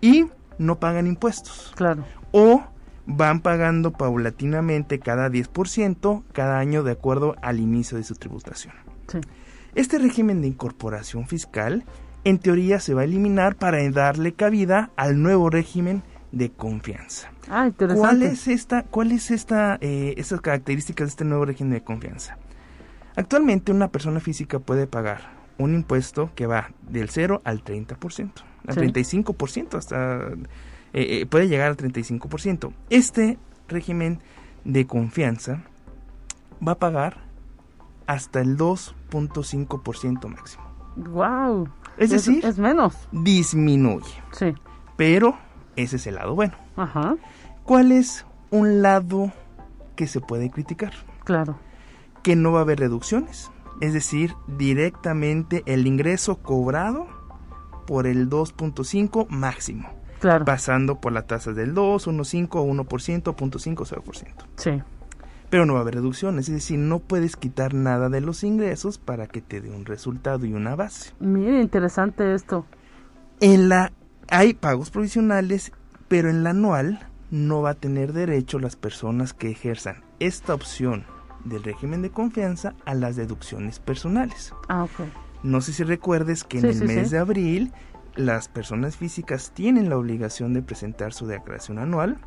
[0.00, 0.24] y
[0.56, 1.74] no pagan impuestos.
[1.76, 2.06] Claro.
[2.32, 2.62] O
[3.04, 8.72] van pagando paulatinamente cada 10% cada año de acuerdo al inicio de su tributación.
[9.74, 11.84] Este régimen de incorporación fiscal
[12.24, 16.02] en teoría se va a eliminar para darle cabida al nuevo régimen
[16.32, 17.32] de confianza.
[17.50, 18.00] Ah, interesante.
[18.00, 22.38] ¿Cuál es esta, cuál es esta, eh, estas características de este nuevo régimen de confianza?
[23.18, 25.18] Actualmente una persona física puede pagar
[25.58, 28.30] un impuesto que va del 0 al 30%,
[28.68, 28.80] al Sí.
[28.80, 30.18] 35%, hasta
[30.92, 32.72] eh, eh, puede llegar al 35%.
[32.90, 34.20] Este régimen
[34.64, 35.64] de confianza
[36.66, 37.16] va a pagar
[38.06, 40.62] hasta el 2.5% máximo.
[40.94, 41.68] Wow.
[41.96, 43.08] Es decir, es menos.
[43.10, 44.06] disminuye.
[44.30, 44.54] Sí.
[44.96, 45.36] Pero
[45.74, 46.54] ese es el lado bueno.
[46.76, 47.16] Ajá.
[47.64, 49.32] ¿Cuál es un lado
[49.96, 50.92] que se puede criticar?
[51.24, 51.58] Claro.
[52.28, 53.50] Que no va a haber reducciones.
[53.80, 57.06] Es decir, directamente el ingreso cobrado
[57.86, 59.88] por el 2.5 máximo.
[60.20, 60.44] Claro.
[60.44, 64.26] Pasando por la tasa del 2, 1.5, 1%, 0.5, 0%.
[64.56, 64.82] Sí.
[65.48, 66.50] Pero no va a haber reducciones.
[66.50, 70.44] Es decir, no puedes quitar nada de los ingresos para que te dé un resultado
[70.44, 71.14] y una base.
[71.20, 72.66] Mire, interesante esto.
[73.40, 73.94] En la
[74.28, 75.72] hay pagos provisionales,
[76.08, 81.06] pero en la anual no va a tener derecho las personas que ejerzan esta opción
[81.44, 84.52] del régimen de confianza a las deducciones personales.
[84.68, 85.06] Ah, ok.
[85.42, 87.12] No sé si recuerdes que Sí, en el sí, mes sí.
[87.14, 87.72] de abril
[88.16, 92.18] las personas físicas tienen la obligación de presentar su declaración anual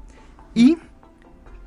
[0.53, 0.77] y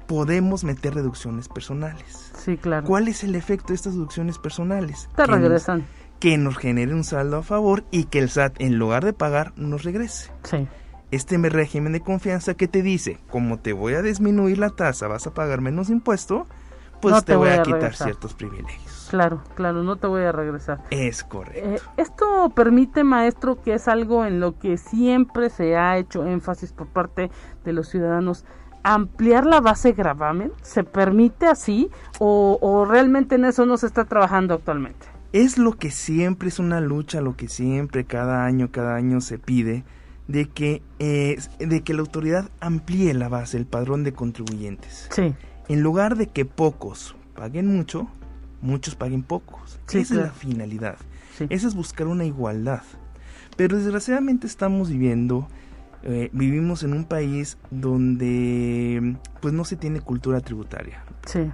[0.07, 2.33] podemos meter deducciones personales.
[2.39, 2.87] Sí, claro.
[2.87, 5.09] ¿Cuál es el efecto de estas deducciones personales?
[5.17, 5.85] Te Que nos- regresan.
[6.21, 9.53] que nos genere un saldo a favor y que el SAT, en lugar de pagar,
[9.57, 10.31] nos regrese.
[10.45, 10.67] Sí.
[11.11, 15.07] Este me- régimen de confianza que te dice, como te voy a disminuir la tasa,
[15.07, 16.47] vas a pagar menos impuesto,
[17.05, 19.09] pues No te, te voy voy a a quitar ciertos privilegios.
[19.11, 20.81] Claro, claro, no te voy a regresar.
[20.91, 21.69] Es correcto.
[21.69, 26.73] Eh, esto permite, maestro, que es algo en lo que siempre se ha hecho énfasis
[26.73, 27.31] por parte
[27.65, 28.45] de los ciudadanos,
[28.83, 30.53] ampliar la base gravamen.
[30.63, 35.07] ¿Se permite así o, o realmente en eso no se está trabajando actualmente?
[35.33, 39.39] Es lo que siempre es una lucha, lo que siempre cada año, cada año se
[39.39, 39.85] pide,
[40.29, 45.09] de que, eh, de que la autoridad amplíe la base, el padrón de contribuyentes.
[45.11, 45.35] Sí,
[45.69, 48.09] En lugar de que pocos paguen mucho,
[48.61, 49.79] muchos paguen pocos.
[49.87, 50.29] Sí, Esa claro.
[50.29, 50.97] es la finalidad.
[51.37, 51.47] sí.
[51.51, 52.83] Esa es buscar una igualdad.
[53.57, 55.49] Pero desgraciadamente estamos viviendo,
[56.03, 61.03] eh, vivimos en un país donde pues no se tiene cultura tributaria.
[61.27, 61.51] sí.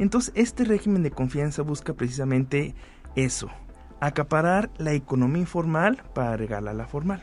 [0.00, 2.74] Entonces este régimen de confianza busca precisamente
[3.14, 3.48] eso,
[4.00, 7.22] acaparar la economía informal para regalar la formal.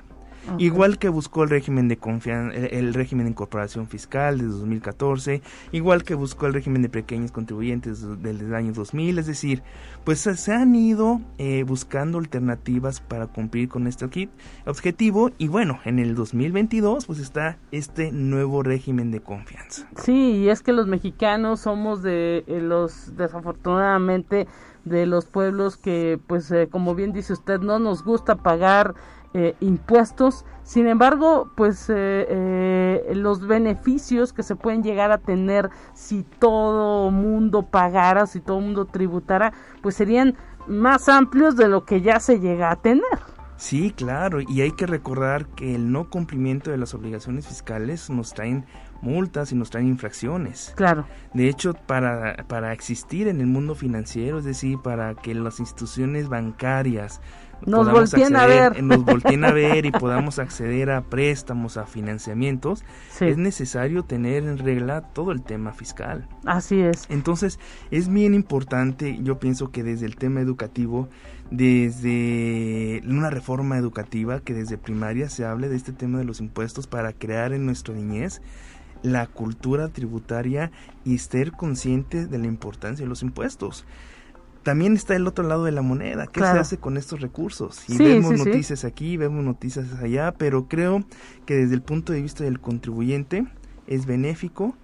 [0.58, 5.42] Igual que buscó el régimen de confianza, el, el régimen de incorporación fiscal de 2014,
[5.72, 9.62] igual que buscó el régimen de pequeños contribuyentes del, año 2000, es decir,
[10.04, 14.30] pues se, han ido eh, buscando alternativas para cumplir con este obje-
[14.66, 19.88] objetivo y bueno, en el 2022 pues está este nuevo régimen de confianza.
[19.98, 24.48] Sí, y es que los mexicanos somos de eh, los, desafortunadamente,
[24.86, 28.96] de los pueblos que, pues, eh, como bien dice usted, no nos gusta pagar
[29.34, 30.46] eh, impuestos.
[30.64, 37.12] Sin embargo, pues, eh, eh, los beneficios que se pueden llegar a tener si todo
[37.12, 40.36] mundo pagara, si todo mundo tributara, pues serían
[40.68, 43.04] más amplios de lo que ya se llega a tener.
[43.62, 48.34] Sí, claro, y hay que recordar que el no cumplimiento de las obligaciones fiscales nos
[48.34, 48.66] traen
[49.04, 50.74] multas y nos traen infracciones.
[50.76, 55.60] Claro, De hecho, para, para existir en el mundo financiero, es decir, para que las
[55.60, 57.22] instituciones bancarias
[57.66, 58.84] Nos podamos volteen a ver.
[58.84, 64.44] nos volteen a ver y podamos acceder a préstamos, a financiamientos, sí, es necesario tener
[64.44, 66.28] en regla todo el tema fiscal.
[66.46, 67.06] así es.
[67.10, 67.60] Entonces,
[67.92, 71.10] es bien importante, yo pienso que desde el tema educativo,
[71.52, 76.88] desde una reforma educativa, que desde primaria se hable de este tema de los impuestos
[76.88, 78.42] para crear en nuestra niñez
[79.04, 80.72] la cultura tributaria
[81.04, 83.86] y ser consciente de la importancia de los impuestos.
[84.64, 86.56] También está el otro lado de la moneda, ¿qué Claro.
[86.56, 87.90] se hace con estos recursos?
[87.90, 88.46] Y Sí, vemos sí, sí.
[88.46, 91.04] noticias aquí, vemos noticias allá, pero creo
[91.46, 93.48] que desde el punto de vista del contribuyente
[93.88, 94.76] es benéfico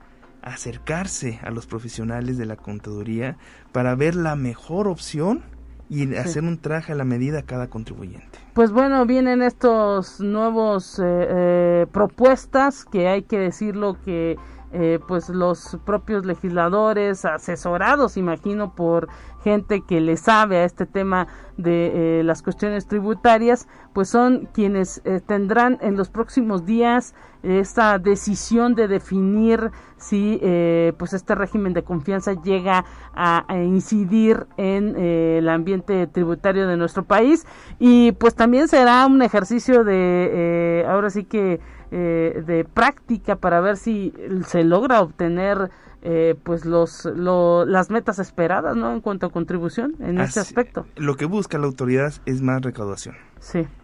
[0.41, 3.37] acercarse a los profesionales de la contaduría
[3.71, 5.43] para ver la mejor opción
[5.89, 8.39] y hacer un traje a la medida a cada contribuyente.
[8.53, 14.35] Pues bueno, vienen estos nuevos eh, eh, propuestas que hay que decirlo que
[14.73, 19.07] eh, pues los propios legisladores asesorados, imagino, por
[19.47, 25.01] gente que le sabe a este tema de eh, las cuestiones tributarias, pues son quienes
[25.05, 31.73] eh, tendrán en los próximos días esta decisión de definir si eh, pues este régimen
[31.73, 37.45] de confianza llega a, a incidir en el ambiente tributario de nuestro país.
[37.79, 43.77] Y pues también será un ejercicio de ahora sí que eh, de práctica para ver
[43.77, 44.13] si
[44.45, 45.69] se logra obtener
[46.03, 50.49] eh, pues los lo- las metas esperadas no en cuanto a contribución en este Así-
[50.49, 53.15] aspecto Lo que busca la autoridad es más recaudación.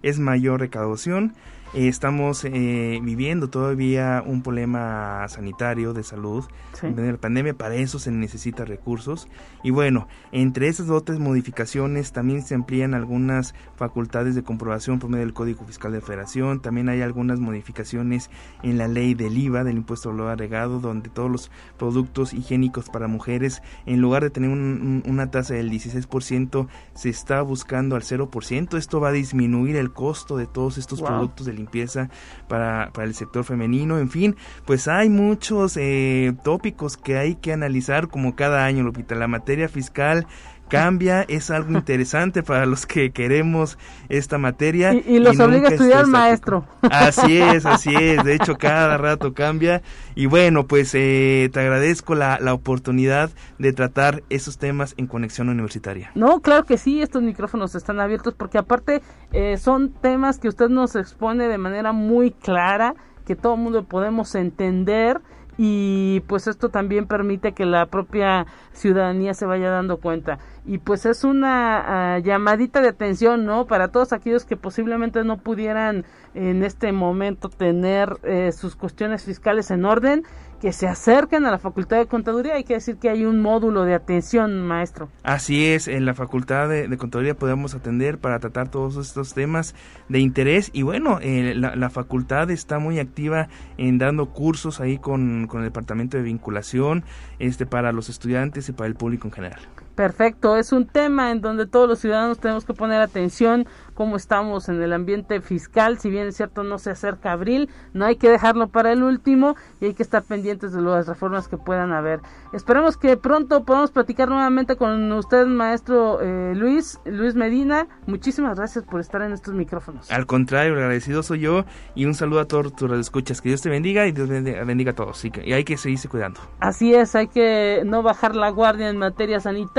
[0.01, 1.33] Es mayor recaudación.
[1.73, 6.45] Estamos eh, viviendo todavía un problema sanitario de salud.
[6.83, 9.27] De la pandemia, para eso se necesita recursos.
[9.63, 15.25] Y bueno, entre esas otras modificaciones también se amplían algunas facultades de comprobación por medio
[15.25, 18.29] del Código Fiscal de Federación, también hay algunas modificaciones
[18.63, 22.89] en la ley del IVA, del impuesto al valor agregado, donde todos los productos higiénicos
[22.89, 28.77] para mujeres, en lugar de tener una tasa del 16%, se está buscando al 0%.
[28.77, 32.09] Esto va a disminuir el costo de todos estos productos del limpieza
[32.47, 34.35] para, para el sector femenino, en fin,
[34.65, 39.69] pues hay muchos eh, tópicos que hay que analizar como cada año, Lupita, la materia
[39.69, 40.27] fiscal
[40.69, 43.77] cambia, es algo interesante para los que queremos
[44.09, 44.93] esta materia.
[44.93, 46.65] Y, los obliga a estudiar maestro.
[46.81, 49.81] Así es, así es, de hecho cada rato cambia.
[50.15, 55.49] Y bueno, pues eh, te agradezco la, la, oportunidad de tratar esos temas en conexión
[55.49, 56.11] universitaria.
[56.15, 59.01] No, claro que sí, estos micrófonos están abiertos porque aparte
[59.31, 62.95] eh, son temas que usted nos expone de manera muy clara,
[63.25, 65.21] que todo el mundo podemos entender
[65.57, 71.05] y pues esto también permite que la propia ciudadanía se vaya dando cuenta y pues
[71.05, 76.63] es una ah, llamadita de atención no para todos aquellos que posiblemente no pudieran en
[76.63, 80.23] este momento tener eh, sus cuestiones fiscales en orden
[80.63, 82.53] que se acerquen a la Facultad de Contaduría.
[82.53, 85.09] Hay que decir que hay un módulo de atención, maestro.
[85.21, 89.75] Así es, en la Facultad de, Contaduría podemos atender para tratar todos estos temas
[90.07, 90.69] de interés.
[90.71, 95.65] Y bueno, eh, la, facultad está muy activa en dando cursos ahí con, con el
[95.65, 97.03] Departamento de Vinculación
[97.39, 99.59] este, para los estudiantes y para el público en general.
[99.95, 104.69] Perfecto, es un tema en donde todos los ciudadanos tenemos que poner atención cómo estamos
[104.69, 108.29] en el ambiente fiscal, si bien es cierto no se acerca abril, no hay que
[108.29, 112.21] dejarlo para el último y hay que estar pendientes de las reformas que puedan haber.
[112.53, 117.87] Esperemos que pronto podamos platicar nuevamente con usted, maestro eh, Luis, Luis Medina.
[118.07, 120.11] Muchísimas gracias por estar en estos micrófonos.
[120.11, 121.65] Al contrario, agradecido soy yo
[121.95, 123.41] y un saludo a todos tus escuchas.
[123.41, 125.23] Que Dios te bendiga y Dios bendiga a todos.
[125.25, 126.39] Y hay que seguirse cuidando.
[126.59, 129.73] Así es, hay que no bajar la guardia en materia sanitaria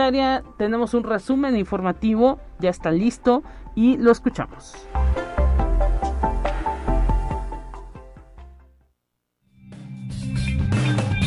[0.56, 3.42] tenemos un resumen informativo, ya está listo
[3.74, 4.74] y lo escuchamos.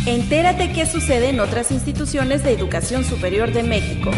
[0.05, 4.11] Entérate qué sucede en otras instituciones de educación superior de México.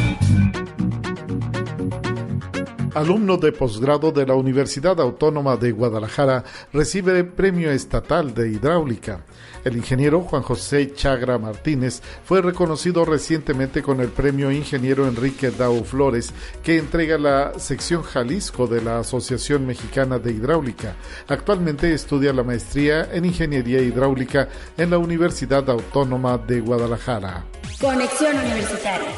[2.95, 9.25] Alumno de posgrado de la Universidad Autónoma de Guadalajara recibe premio estatal de hidráulica.
[9.63, 15.83] El ingeniero Juan José Chagra Martínez fue reconocido recientemente con el premio Ingeniero Enrique Dau
[15.83, 16.33] Flores
[16.63, 20.95] que entrega la sección Jalisco de la Asociación Mexicana de Hidráulica.
[21.27, 27.45] Actualmente estudia la maestría en Ingeniería Hidráulica en la Universidad Autónoma de Guadalajara.
[27.79, 29.09] Conexión Universitaria.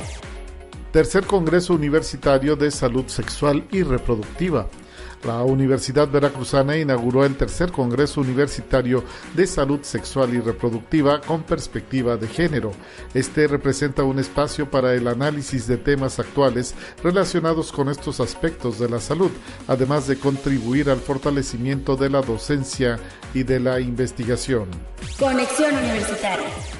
[0.91, 4.67] Tercer Congreso Universitario de Salud Sexual y Reproductiva.
[5.23, 9.01] La Universidad Veracruzana inauguró el tercer Congreso Universitario
[9.33, 12.73] de Salud Sexual y Reproductiva con perspectiva de género.
[13.13, 18.89] Este representa un espacio para el análisis de temas actuales relacionados con estos aspectos de
[18.89, 19.31] la salud,
[19.69, 22.99] además de contribuir al fortalecimiento de la docencia
[23.33, 24.67] y de la investigación.
[25.17, 26.70] Conexión Universitaria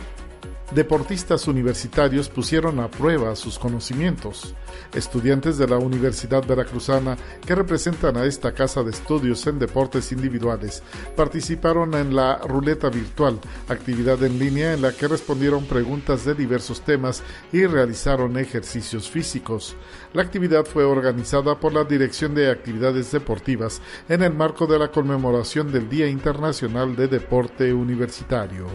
[0.74, 4.56] deportistas universitarios pusieron a prueba sus conocimientos.
[4.94, 10.84] Estudiantes de la Universidad Veracruzana que representan a esta casa de estudios en deportes individuales
[11.16, 16.82] participaron en la ruleta virtual, actividad en línea en la que respondieron preguntas de diversos
[16.82, 19.76] temas y realizaron ejercicios físicos.
[20.14, 24.90] La actividad fue organizada por la Dirección de Actividades Deportivas en el marco de la
[24.90, 28.68] conmemoración del Día Internacional de Deporte Universitario.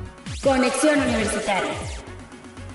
[0.43, 1.86] Conexión Universitaria.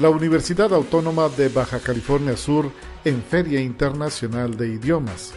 [0.01, 2.71] La Universidad Autónoma de Baja California Sur
[3.05, 5.31] en Feria Internacional de Idiomas.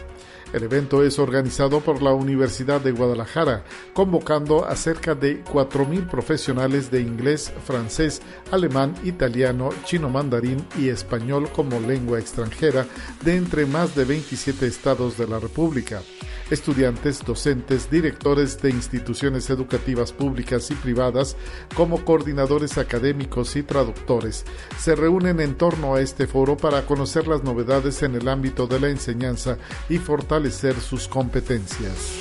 [0.55, 6.89] El evento es organizado por la Universidad de Guadalajara, convocando a cerca de 4.000 profesionales
[6.89, 12.87] de inglés, francés, alemán, italiano, chino mandarín y español como lengua extranjera
[13.21, 16.01] de entre más de 27 estados de la República.
[16.49, 21.35] Estudiantes, docentes, directores de instituciones educativas públicas y privadas,
[21.75, 24.45] como coordinadores académicos y traductores,
[24.77, 28.79] se reúnen en torno a este foro para conocer las novedades en el ámbito de
[28.79, 29.57] la enseñanza
[29.89, 32.19] y fortalecer sus competencias.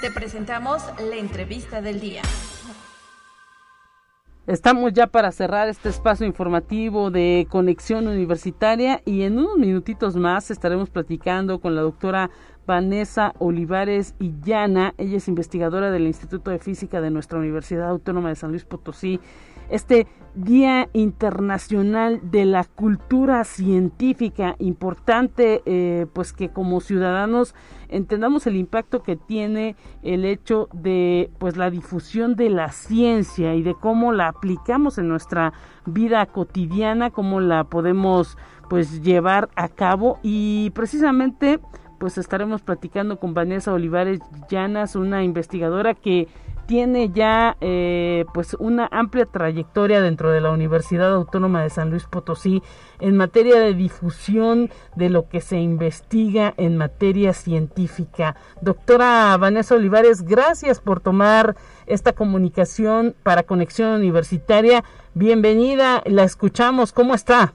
[0.00, 2.22] Te presentamos la entrevista del día.
[4.46, 10.50] Estamos ya para cerrar este espacio informativo de conexión universitaria y en unos minutitos más
[10.50, 12.30] estaremos platicando con la doctora
[12.66, 14.94] Vanessa Olivares Illana.
[14.96, 19.20] Ella es investigadora del Instituto de Física de nuestra Universidad Autónoma de San Luis Potosí.
[19.68, 27.56] Este Día Internacional de la Cultura Científica, importante eh, pues que como ciudadanos
[27.88, 33.62] entendamos el impacto que tiene el hecho de pues la difusión de la ciencia y
[33.62, 35.54] de cómo la aplicamos en nuestra
[35.86, 38.38] vida cotidiana, cómo la podemos
[38.70, 40.20] pues llevar a cabo.
[40.22, 41.58] Y precisamente
[41.98, 46.28] pues estaremos platicando con Vanessa Olivares Llanas, una investigadora que
[46.68, 52.04] tiene ya eh, pues una amplia trayectoria dentro de la Universidad Autónoma de San Luis
[52.04, 52.62] Potosí
[53.00, 58.36] en materia de difusión de lo que se investiga en materia científica.
[58.60, 61.56] Doctora Vanessa Olivares, gracias por tomar
[61.86, 64.84] esta comunicación para Conexión Universitaria.
[65.14, 66.92] Bienvenida, la escuchamos.
[66.92, 67.54] ¿Cómo está?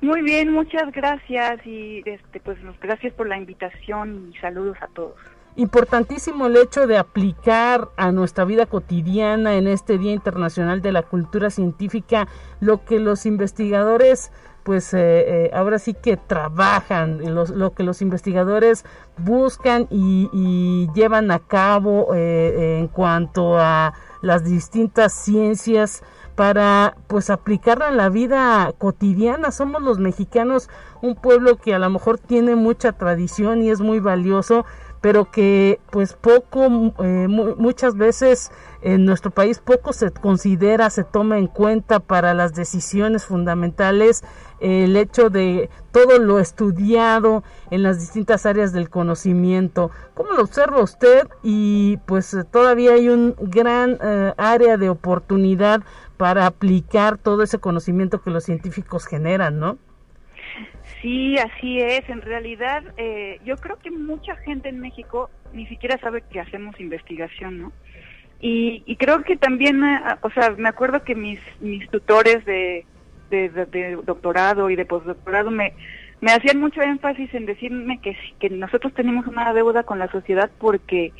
[0.00, 5.16] Muy bien, muchas gracias y este pues gracias por la invitación y saludos a todos.
[5.56, 11.02] Importantísimo el hecho de aplicar a nuestra vida cotidiana en este Día Internacional de la
[11.02, 12.26] Cultura Científica
[12.60, 14.32] lo que los investigadores
[14.64, 18.84] pues eh, eh, ahora sí que trabajan, lo que los investigadores
[19.18, 23.92] buscan y, llevan a cabo eh, en cuanto a
[24.22, 26.02] las distintas ciencias
[26.34, 29.50] para pues aplicarla en la vida cotidiana.
[29.50, 30.70] Somos los mexicanos
[31.02, 34.64] un pueblo que a lo mejor tiene mucha tradición y es muy valioso,
[35.04, 38.50] pero que pues poco, eh, muchas veces
[38.80, 44.24] en nuestro país poco se considera, se toma en cuenta para las decisiones fundamentales
[44.60, 49.90] el hecho de todo lo estudiado en las distintas áreas del conocimiento.
[50.14, 51.28] ¿Cómo lo observa usted?
[51.42, 55.82] Y pues todavía hay un gran eh, área de oportunidad
[56.16, 59.76] para aplicar todo ese conocimiento que los científicos generan, ¿no?
[61.00, 62.08] Sí, así es.
[62.08, 66.78] En realidad, eh, yo creo que mucha gente en México ni siquiera sabe que hacemos
[66.80, 67.72] investigación, ¿no?
[68.40, 72.84] Y, creo que también, eh, o sea, me acuerdo que mis, mis tutores de,
[73.30, 75.72] de, doctorado y de postdoctorado me,
[76.20, 80.50] me hacían mucho énfasis en decirme que, que nosotros tenemos una deuda con la sociedad
[80.58, 81.12] porque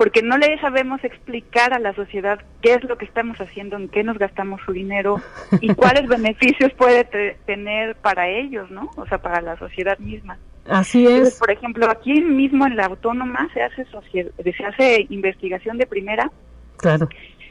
[0.00, 3.90] porque no le sabemos explicar a la sociedad qué es lo que estamos haciendo, en
[3.90, 5.16] qué nos gastamos su dinero
[5.60, 7.04] y cuáles beneficios puede
[7.44, 8.90] tener para ellos, ¿no?
[8.96, 10.38] O sea, para la sociedad misma.
[10.66, 11.38] Así es.
[11.38, 16.30] por ejemplo, aquí mismo en la autónoma se hace se hace investigación de primera.
[16.78, 17.06] Claro.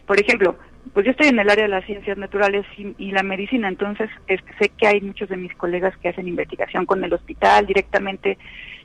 [0.08, 0.56] Por ejemplo,
[0.95, 4.52] pues yo estoy en el área de las ciencias naturales y, la medicina, entonces este,
[4.60, 8.39] sé que hay muchos de mis colegas que hacen investigación con el hospital directamente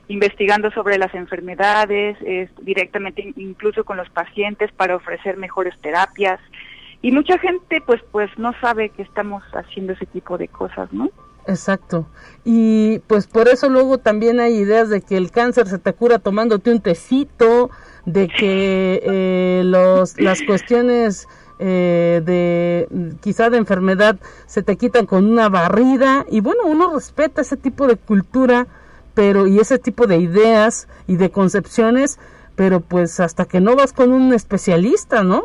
[0.07, 2.17] investigando sobre las enfermedades,
[2.61, 6.39] directamente incluso con los pacientes para ofrecer mejores terapias.
[7.01, 11.09] Y mucha gente pues pues no sabe que estamos haciendo ese tipo de cosas, ¿no?
[11.47, 12.07] Exacto.
[12.43, 16.19] Y pues por eso luego también hay ideas de que el cáncer se te cura
[16.19, 17.69] tomándote un tecito,
[18.05, 21.27] de que eh, los, las cuestiones
[21.59, 22.87] eh, de
[23.21, 27.87] quizá de enfermedad se te quitan con una barrida y bueno, uno respeta ese tipo
[27.87, 28.67] de cultura
[29.15, 32.19] pero y ese tipo de ideas y de concepciones,
[32.55, 35.43] pero pues hasta que no vas con un especialista, ¿no?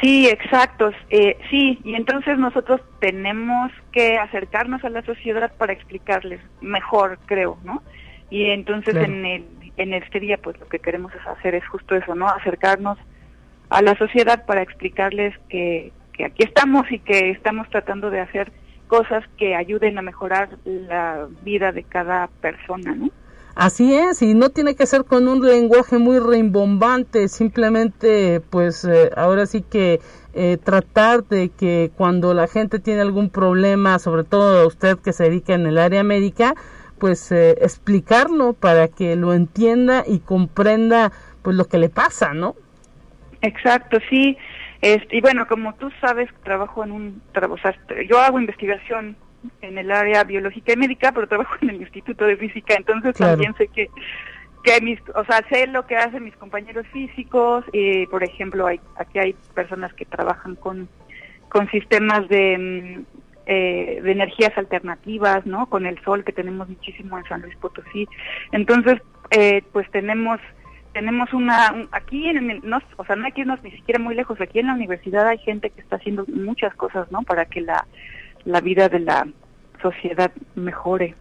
[0.00, 0.90] Sí, exacto.
[1.10, 7.58] Eh, sí, y entonces nosotros tenemos que acercarnos a la sociedad para explicarles mejor, creo,
[7.64, 7.82] ¿no?
[8.30, 9.44] Y entonces en, el,
[9.76, 12.28] en este día, pues lo que queremos es hacer es justo eso, ¿no?
[12.28, 12.98] Acercarnos
[13.68, 18.52] a la sociedad para explicarles que, que aquí estamos y que estamos tratando de hacer
[18.90, 23.08] cosas que ayuden a mejorar la vida de cada persona, ¿no?
[23.54, 29.10] Así es, y no tiene que ser con un lenguaje muy rimbombante, simplemente pues eh,
[29.16, 30.00] ahora sí que
[30.34, 35.24] eh, tratar de que cuando la gente tiene algún problema, sobre todo usted que se
[35.24, 36.54] dedica en el área médica,
[36.98, 41.12] pues eh, explicarlo para que lo entienda y comprenda
[41.42, 42.56] pues lo que le pasa, ¿no?
[43.42, 44.36] Exacto, sí.
[44.80, 47.74] Este, y bueno, como tú sabes, trabajo en un, o sea,
[48.08, 49.16] yo hago investigación
[49.60, 53.54] en el área biológica y médica, pero trabajo en el Instituto de Física, entonces también
[53.56, 53.90] sé que
[54.62, 58.80] que mis, o sea, sé lo que hacen mis compañeros físicos, y por ejemplo, hay,
[58.96, 60.88] aquí hay personas que trabajan con,
[61.48, 65.66] con sistemas de, mm, eh, de energías alternativas, ¿no?
[65.66, 68.06] Con el sol que tenemos muchísimo en San Luis Potosí.
[68.52, 69.00] Entonces,
[69.30, 70.40] eh, pues tenemos
[70.92, 74.40] tenemos una aquí en no, o sea no hay que irnos ni siquiera muy lejos
[74.40, 77.86] aquí en la universidad hay gente que está haciendo muchas cosas no para que la,
[78.44, 79.26] la vida de la
[79.80, 81.14] sociedad mejore.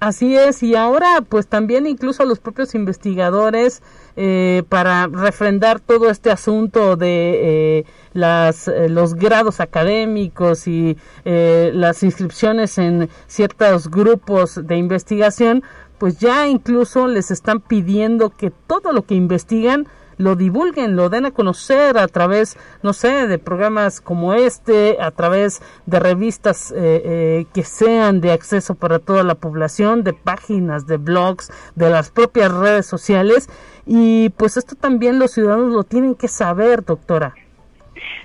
[0.00, 3.82] Así es, y ahora pues también incluso los propios investigadores
[4.16, 12.02] eh, para refrendar todo este asunto de eh, las, eh, los grados académicos y las
[12.02, 15.62] inscripciones en ciertos grupos de investigación,
[16.00, 19.86] pues ya incluso les están pidiendo que todo lo que investigan
[20.16, 25.10] lo divulguen, lo den a conocer a través, no sé, de programas como este, a
[25.10, 30.86] través de revistas eh, eh, que sean de acceso para toda la población, de páginas,
[30.86, 33.48] de blogs, de las propias redes sociales.
[33.86, 37.34] Y pues esto también los ciudadanos lo tienen que saber, doctora.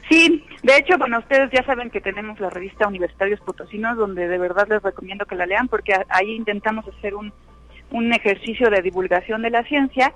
[0.10, 4.38] Sí, de hecho, bueno, ustedes ya saben que tenemos la revista Universitarios Potosinos, donde de
[4.38, 7.34] verdad les recomiendo que la lean, porque ahí intentamos hacer un,
[7.96, 10.14] un ejercicio de divulgación de la ciencia.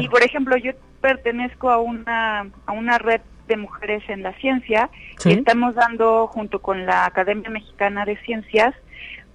[0.00, 4.90] Y por ejemplo, yo pertenezco a una, a una red de mujeres en la ciencia.
[5.24, 8.74] Y estamos dando junto con la Academia Mexicana de Ciencias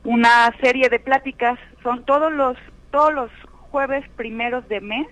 [0.03, 2.57] una serie de pláticas, son todos los
[2.91, 3.29] todos los
[3.71, 5.07] jueves primeros de mes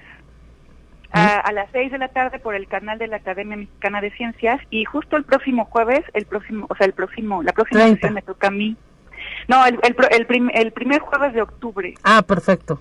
[1.12, 4.60] a, las seis de la tarde por el canal de la Academia Mexicana de Ciencias.
[4.70, 8.22] Y justo el próximo jueves, el próximo, o sea, el próximo, la próxima sesión me
[8.22, 8.76] toca a mí.
[9.48, 11.94] No, el, el, el, el primer jueves de octubre.
[12.04, 12.80] Ah, perfecto.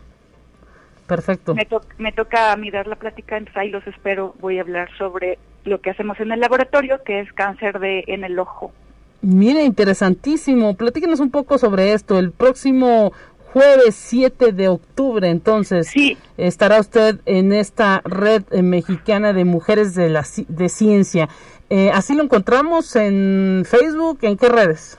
[1.06, 1.54] Perfecto.
[1.98, 4.34] Me, toca a mí dar la plática, entonces ahí los espero.
[4.40, 8.24] Voy a hablar sobre lo que hacemos en el laboratorio, que es cáncer de en
[8.24, 8.72] el ojo.
[9.20, 10.74] Mire, interesantísimo.
[10.74, 12.18] Platíquenos un poco sobre esto.
[12.18, 13.12] El próximo
[13.52, 15.92] jueves 7 de octubre, entonces,
[16.36, 21.28] estará usted en esta red eh, mexicana de mujeres de, la, de ciencia.
[21.70, 24.18] Eh, ¿Así lo encontramos en Facebook?
[24.22, 24.98] ¿En qué redes?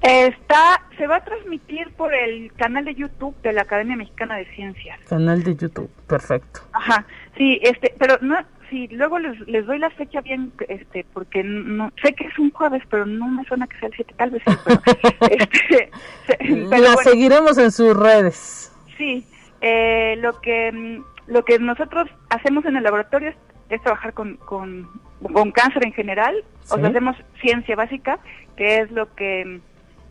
[0.00, 4.46] Está, se va a transmitir por el canal de YouTube de la Academia Mexicana de
[4.54, 4.98] Ciencias.
[5.08, 6.60] Canal de YouTube, perfecto.
[6.72, 7.04] Ajá,
[7.36, 8.36] sí, este, pero no,
[8.70, 12.50] sí, luego les, les doy la fecha bien, este, porque no, sé que es un
[12.52, 14.80] jueves, pero no me suena que sea el 7, tal vez sí, pero,
[15.30, 18.72] este, la seguiremos en sus redes.
[18.96, 19.26] Sí,
[19.60, 23.30] eh, lo que, mm, lo que nosotros hacemos en el laboratorio
[23.68, 24.88] es, trabajar con, con,
[25.32, 28.18] con, cáncer en general, o sea, hacemos ciencia básica,
[28.56, 29.60] que es lo que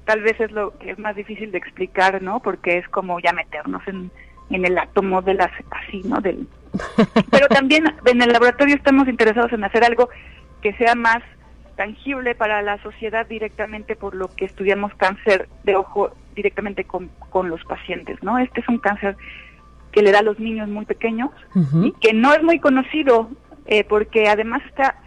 [0.08, 2.39] tal vez es lo que es más difícil de explicar, ¿no?
[2.39, 4.10] Porque es como ya meternos en,
[4.49, 6.22] en el átomo de las, así, ¿no?
[6.22, 6.47] Del,
[7.30, 10.10] pero también en el laboratorio estamos interesados en hacer algo
[10.62, 11.22] que sea más
[11.76, 17.49] tangible para la sociedad directamente por lo que estudiamos cáncer de ojo directamente con, con
[17.49, 18.39] los pacientes, ¿no?
[18.39, 19.18] Este es un cáncer
[19.91, 21.32] que le da a los niños muy pequeños
[21.84, 23.30] y que no es muy conocido
[23.66, 25.01] eh, porque además está,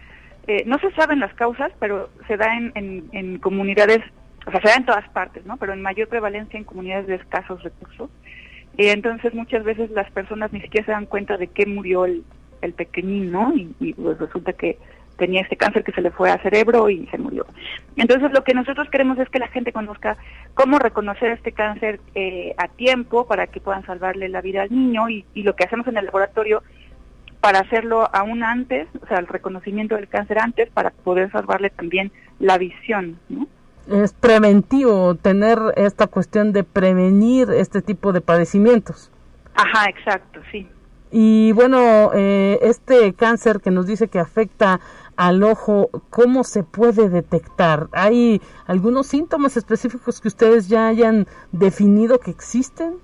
[0.47, 4.01] eh, no se saben las causas, pero se da en, en, en comunidades
[4.45, 5.57] o sea, se da en todas partes, ¿no?
[5.57, 8.09] Pero en mayor prevalencia en comunidades de escasos recursos.
[8.77, 12.23] Y entonces muchas veces las personas ni siquiera se dan cuenta de qué murió el,
[12.61, 13.53] el pequeñín, ¿no?
[13.55, 14.77] Y, pues resulta que
[15.17, 17.45] tenía este cáncer que se le fue al cerebro y se murió.
[17.95, 20.17] Entonces lo que nosotros queremos es que la gente conozca
[20.55, 25.09] cómo reconocer este cáncer eh, a tiempo para que puedan salvarle la vida al niño
[25.09, 26.63] y lo que hacemos en el laboratorio
[27.41, 32.11] para hacerlo aún antes, o sea, el reconocimiento del cáncer antes para poder salvarle también
[32.39, 33.47] la visión, ¿no?
[33.87, 39.11] Es preventivo tener esta cuestión de prevenir este tipo de padecimientos.
[39.55, 40.67] Ajá, exacto, sí.
[41.11, 44.79] Y bueno, eh, este cáncer que nos dice que afecta
[45.17, 47.87] al ojo, ¿cómo se puede detectar?
[47.91, 52.95] ¿Hay algunos síntomas específicos que ustedes ya hayan definido que existen?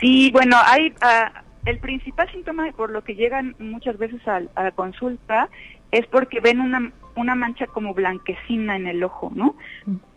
[0.00, 4.62] Sí, bueno, hay uh, el principal síntoma por lo que llegan muchas veces a, a
[4.62, 5.48] la consulta
[5.94, 9.54] es porque ven una, una mancha como blanquecina en el ojo, ¿no?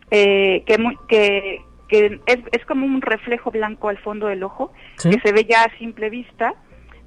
[0.09, 5.19] Eh, que, que, que es, es, como un reflejo blanco al fondo del ojo, que
[5.19, 6.55] se ve ya a simple vista,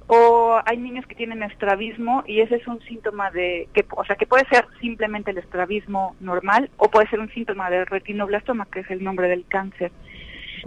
[0.07, 4.15] o hay niños que tienen estrabismo y ese es un síntoma de, que, o sea,
[4.15, 8.81] que puede ser simplemente el estrabismo normal o puede ser un síntoma de retinoblastoma, que
[8.81, 9.91] es el nombre del cáncer.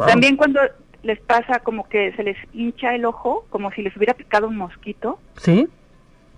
[0.07, 0.61] También cuando
[1.03, 4.57] les pasa como que se les hincha el ojo, como si les hubiera picado un
[4.57, 5.19] mosquito.
[5.37, 5.69] Sí.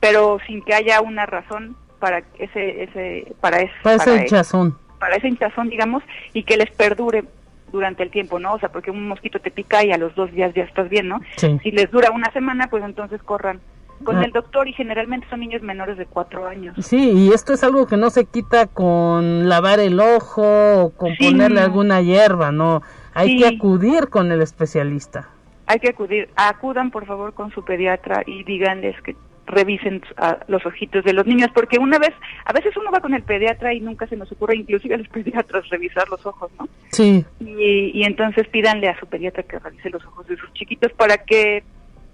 [0.01, 4.79] Pero sin que haya una razón para ese, ese para, ese, para, ese hinchazón.
[4.99, 7.25] Para ese hinchazón, digamos, y que les perdure
[7.73, 8.55] durante el tiempo, ¿no?
[8.55, 11.09] O sea, porque un mosquito te pica y a los dos días ya estás bien,
[11.09, 11.21] ¿no?
[11.37, 13.61] Si les dura una semana, pues entonces corran
[14.05, 14.25] con ah.
[14.25, 16.77] el doctor y generalmente son niños menores de cuatro años.
[16.85, 20.45] Sí, y esto es algo que no se quita con lavar el ojo
[20.83, 22.83] o con ponerle alguna hierba, ¿no?
[23.15, 25.31] Hay que acudir con el especialista.
[25.67, 29.17] Hay que acudir, acudan por favor con su pediatra y díganles que
[29.47, 30.03] revisen
[30.49, 32.13] los ojitos de los niños, porque una vez,
[32.45, 35.09] a veces uno va con el pediatra y nunca se nos ocurre, inclusive a los
[35.17, 36.69] pediatras, revisar los ojos, ¿no?
[36.91, 37.25] Sí.
[37.41, 41.65] Y, entonces pídanle a su pediatra que revise los ojos de sus chiquitos para que,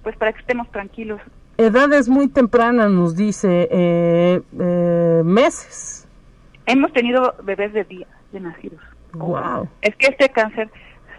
[0.02, 1.20] pues para que estemos tranquilos.
[1.58, 6.08] Edades muy tempranas, nos dice, eh, eh, meses.
[6.66, 8.80] Hemos tenido bebés de días de nacidos.
[9.12, 9.68] Wow.
[9.82, 10.70] Es que este cáncer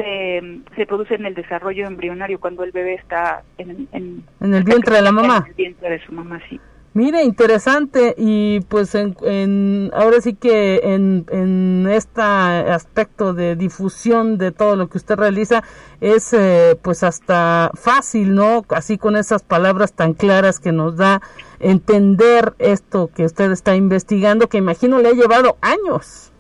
[0.04, 4.64] se, se produce en el desarrollo embrionario cuando el bebé está en, en, en el
[4.64, 5.38] vientre de la mamá.
[5.38, 6.60] En el vientre de su mamá, sí.
[6.96, 14.52] Mire, interesante y pues en, ahora sí que en, en este aspecto de difusión de
[14.52, 15.64] todo lo que usted realiza
[16.02, 18.64] es eh, pues hasta fácil, ¿no?
[18.70, 21.22] Así con esas palabras tan claras que nos da
[21.60, 26.32] entender esto que usted está investigando, que imagino le ha llevado años.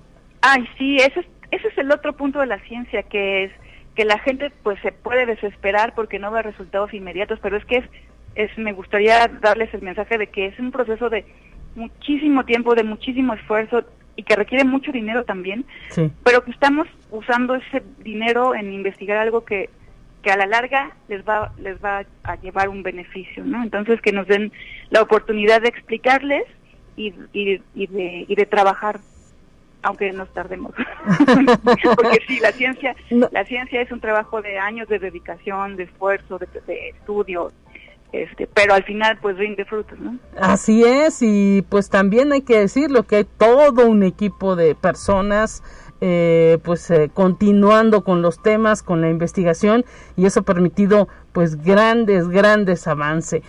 [0.41, 1.25] Ay, sí, ese es,
[1.55, 3.51] ese es el otro punto de la ciencia, que es
[3.95, 7.77] que la gente pues se puede desesperar porque no ve resultados inmediatos, pero es que
[7.77, 7.85] es
[8.35, 11.25] es, me gustaría darles el mensaje de que es un proceso de
[11.75, 13.83] muchísimo tiempo, de muchísimo esfuerzo
[14.15, 15.65] y que requiere mucho dinero también,
[16.23, 19.69] pero que estamos usando ese dinero en investigar algo que,
[20.21, 23.63] que a la larga les va, les va a llevar un beneficio, ¿no?
[23.63, 24.51] Entonces que nos den
[24.91, 26.43] la oportunidad de explicarles
[26.95, 28.99] y, y, y, de, y de trabajar
[29.83, 30.73] aunque nos tardemos
[31.95, 32.95] porque sí la ciencia
[33.31, 37.51] la ciencia es un trabajo de años de dedicación de esfuerzo de, de estudio
[38.13, 40.19] este, pero al final pues rinde frutos, ¿no?
[40.39, 45.63] Así es, y pues también hay que decirlo que hay todo un equipo de personas
[46.05, 49.85] eh, pues eh, continuando con los temas, con la investigación
[50.17, 53.41] y eso ha permitido pues grandes, grandes avances.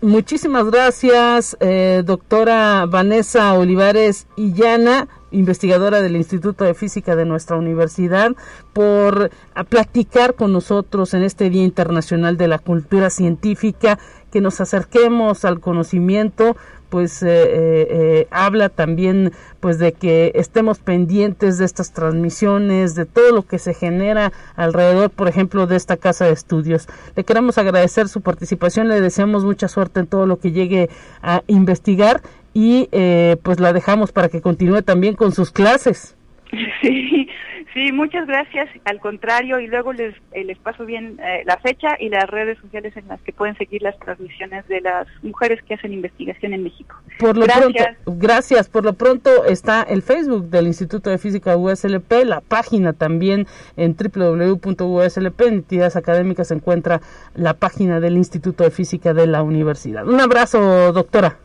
[0.00, 8.32] Muchísimas gracias, eh, doctora Vanessa Olivares Illana, investigadora del Instituto de Física de nuestra universidad,
[8.72, 9.30] por
[9.68, 13.98] platicar con nosotros en este Día Internacional de la Cultura Científica,
[14.30, 16.56] que nos acerquemos al conocimiento,
[16.90, 23.06] pues eh, eh, eh, habla también pues de que estemos pendientes de estas transmisiones, de
[23.06, 26.88] todo lo que se genera alrededor, por ejemplo, de esta casa de estudios.
[27.16, 30.90] Le queremos agradecer su participación, le deseamos mucha suerte en todo lo que llegue
[31.22, 32.22] a investigar
[32.52, 36.16] y eh, pues la dejamos para que continúe también con sus clases.
[36.82, 37.28] Sí,
[37.74, 38.68] sí, muchas gracias.
[38.84, 42.58] Al contrario, y luego les, eh, les paso bien eh, la fecha y las redes
[42.58, 46.62] sociales en las que pueden seguir las transmisiones de las mujeres que hacen investigación en
[46.62, 46.96] México.
[47.18, 47.96] Por lo gracias.
[48.04, 48.68] Pronto, gracias.
[48.68, 53.46] Por lo pronto está el Facebook del Instituto de Física USLP, la página también
[53.76, 57.00] en www.uslp, en entidades académicas se encuentra
[57.34, 60.06] la página del Instituto de Física de la Universidad.
[60.06, 61.38] Un abrazo, doctora.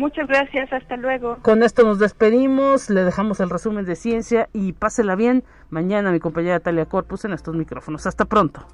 [0.00, 1.36] Muchas gracias, hasta luego.
[1.42, 6.20] Con esto nos despedimos, le dejamos el resumen de ciencia y pásela bien mañana mi
[6.20, 8.06] compañera Talia Corpus en estos micrófonos.
[8.06, 8.66] Hasta pronto.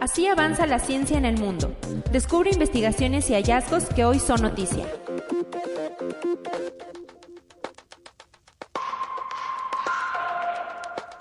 [0.00, 1.72] Así avanza la ciencia en el mundo.
[2.10, 4.86] Descubre investigaciones y hallazgos que hoy son noticia.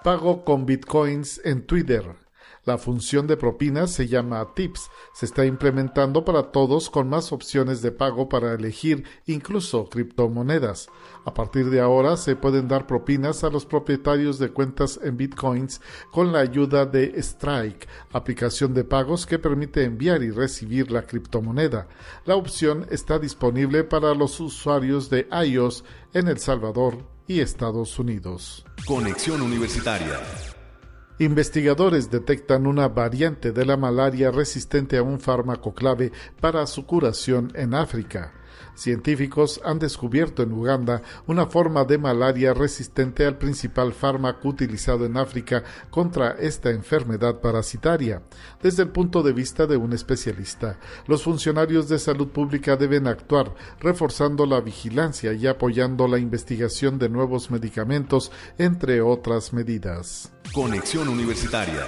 [0.03, 2.26] Pago con bitcoins en Twitter.
[2.67, 4.91] La función de propinas se llama Tips.
[5.13, 10.89] Se está implementando para todos con más opciones de pago para elegir, incluso criptomonedas.
[11.23, 15.79] A partir de ahora se pueden dar propinas a los propietarios de cuentas en bitcoins
[16.11, 21.87] con la ayuda de Strike, aplicación de pagos que permite enviar y recibir la criptomoneda.
[22.25, 26.97] La opción está disponible para los usuarios de iOS en El Salvador
[27.27, 28.65] y Estados Unidos.
[28.85, 30.19] Conexión Universitaria
[31.19, 37.51] Investigadores detectan una variante de la malaria resistente a un fármaco clave para su curación
[37.55, 38.36] en África.
[38.75, 45.17] Científicos han descubierto en Uganda una forma de malaria resistente al principal fármaco utilizado en
[45.17, 48.21] África contra esta enfermedad parasitaria.
[48.61, 53.53] Desde el punto de vista de un especialista, los funcionarios de salud pública deben actuar
[53.79, 60.31] reforzando la vigilancia y apoyando la investigación de nuevos medicamentos, entre otras medidas.
[60.53, 61.87] Conexión Universitaria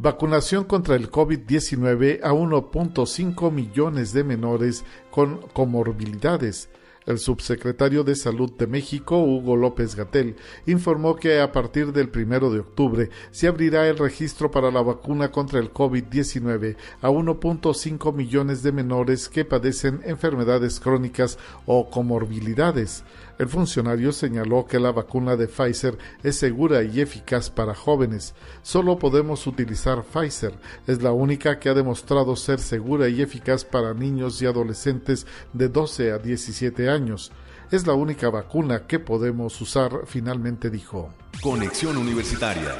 [0.00, 6.70] Vacunación contra el COVID-19 a 1.5 millones de menores con comorbilidades.
[7.08, 10.36] El subsecretario de Salud de México, Hugo López Gatel,
[10.66, 15.30] informó que a partir del primero de octubre se abrirá el registro para la vacuna
[15.30, 23.04] contra el COVID-19 a 1.5 millones de menores que padecen enfermedades crónicas o comorbilidades.
[23.38, 28.34] El funcionario señaló que la vacuna de Pfizer es segura y eficaz para jóvenes.
[28.62, 30.52] Solo podemos utilizar Pfizer.
[30.86, 35.68] Es la única que ha demostrado ser segura y eficaz para niños y adolescentes de
[35.68, 36.97] 12 a 17 años.
[37.70, 41.12] Es la única vacuna que podemos usar, finalmente dijo.
[41.42, 42.74] Conexión Universitaria.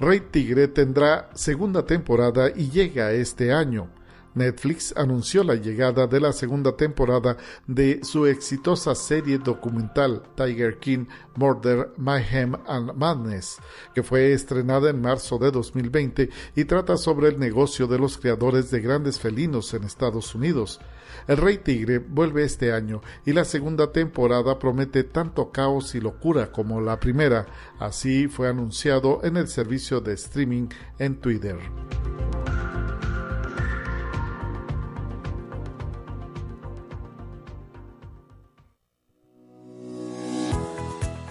[0.00, 3.88] Rey Tigre tendrá segunda temporada y llega este año.
[4.34, 11.06] Netflix anunció la llegada de la segunda temporada de su exitosa serie documental Tiger King
[11.36, 13.58] Murder, Mayhem and Madness,
[13.94, 18.70] que fue estrenada en marzo de 2020 y trata sobre el negocio de los creadores
[18.70, 20.80] de grandes felinos en Estados Unidos.
[21.26, 26.52] El Rey Tigre vuelve este año y la segunda temporada promete tanto caos y locura
[26.52, 27.46] como la primera,
[27.78, 31.56] así fue anunciado en el servicio de streaming en Twitter.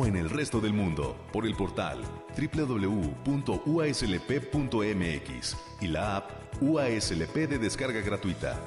[0.00, 2.00] O en el resto del mundo por el portal
[2.34, 3.16] www.uaslp.mx
[5.82, 6.30] y la app
[6.62, 8.58] UASLP de descarga gratuita.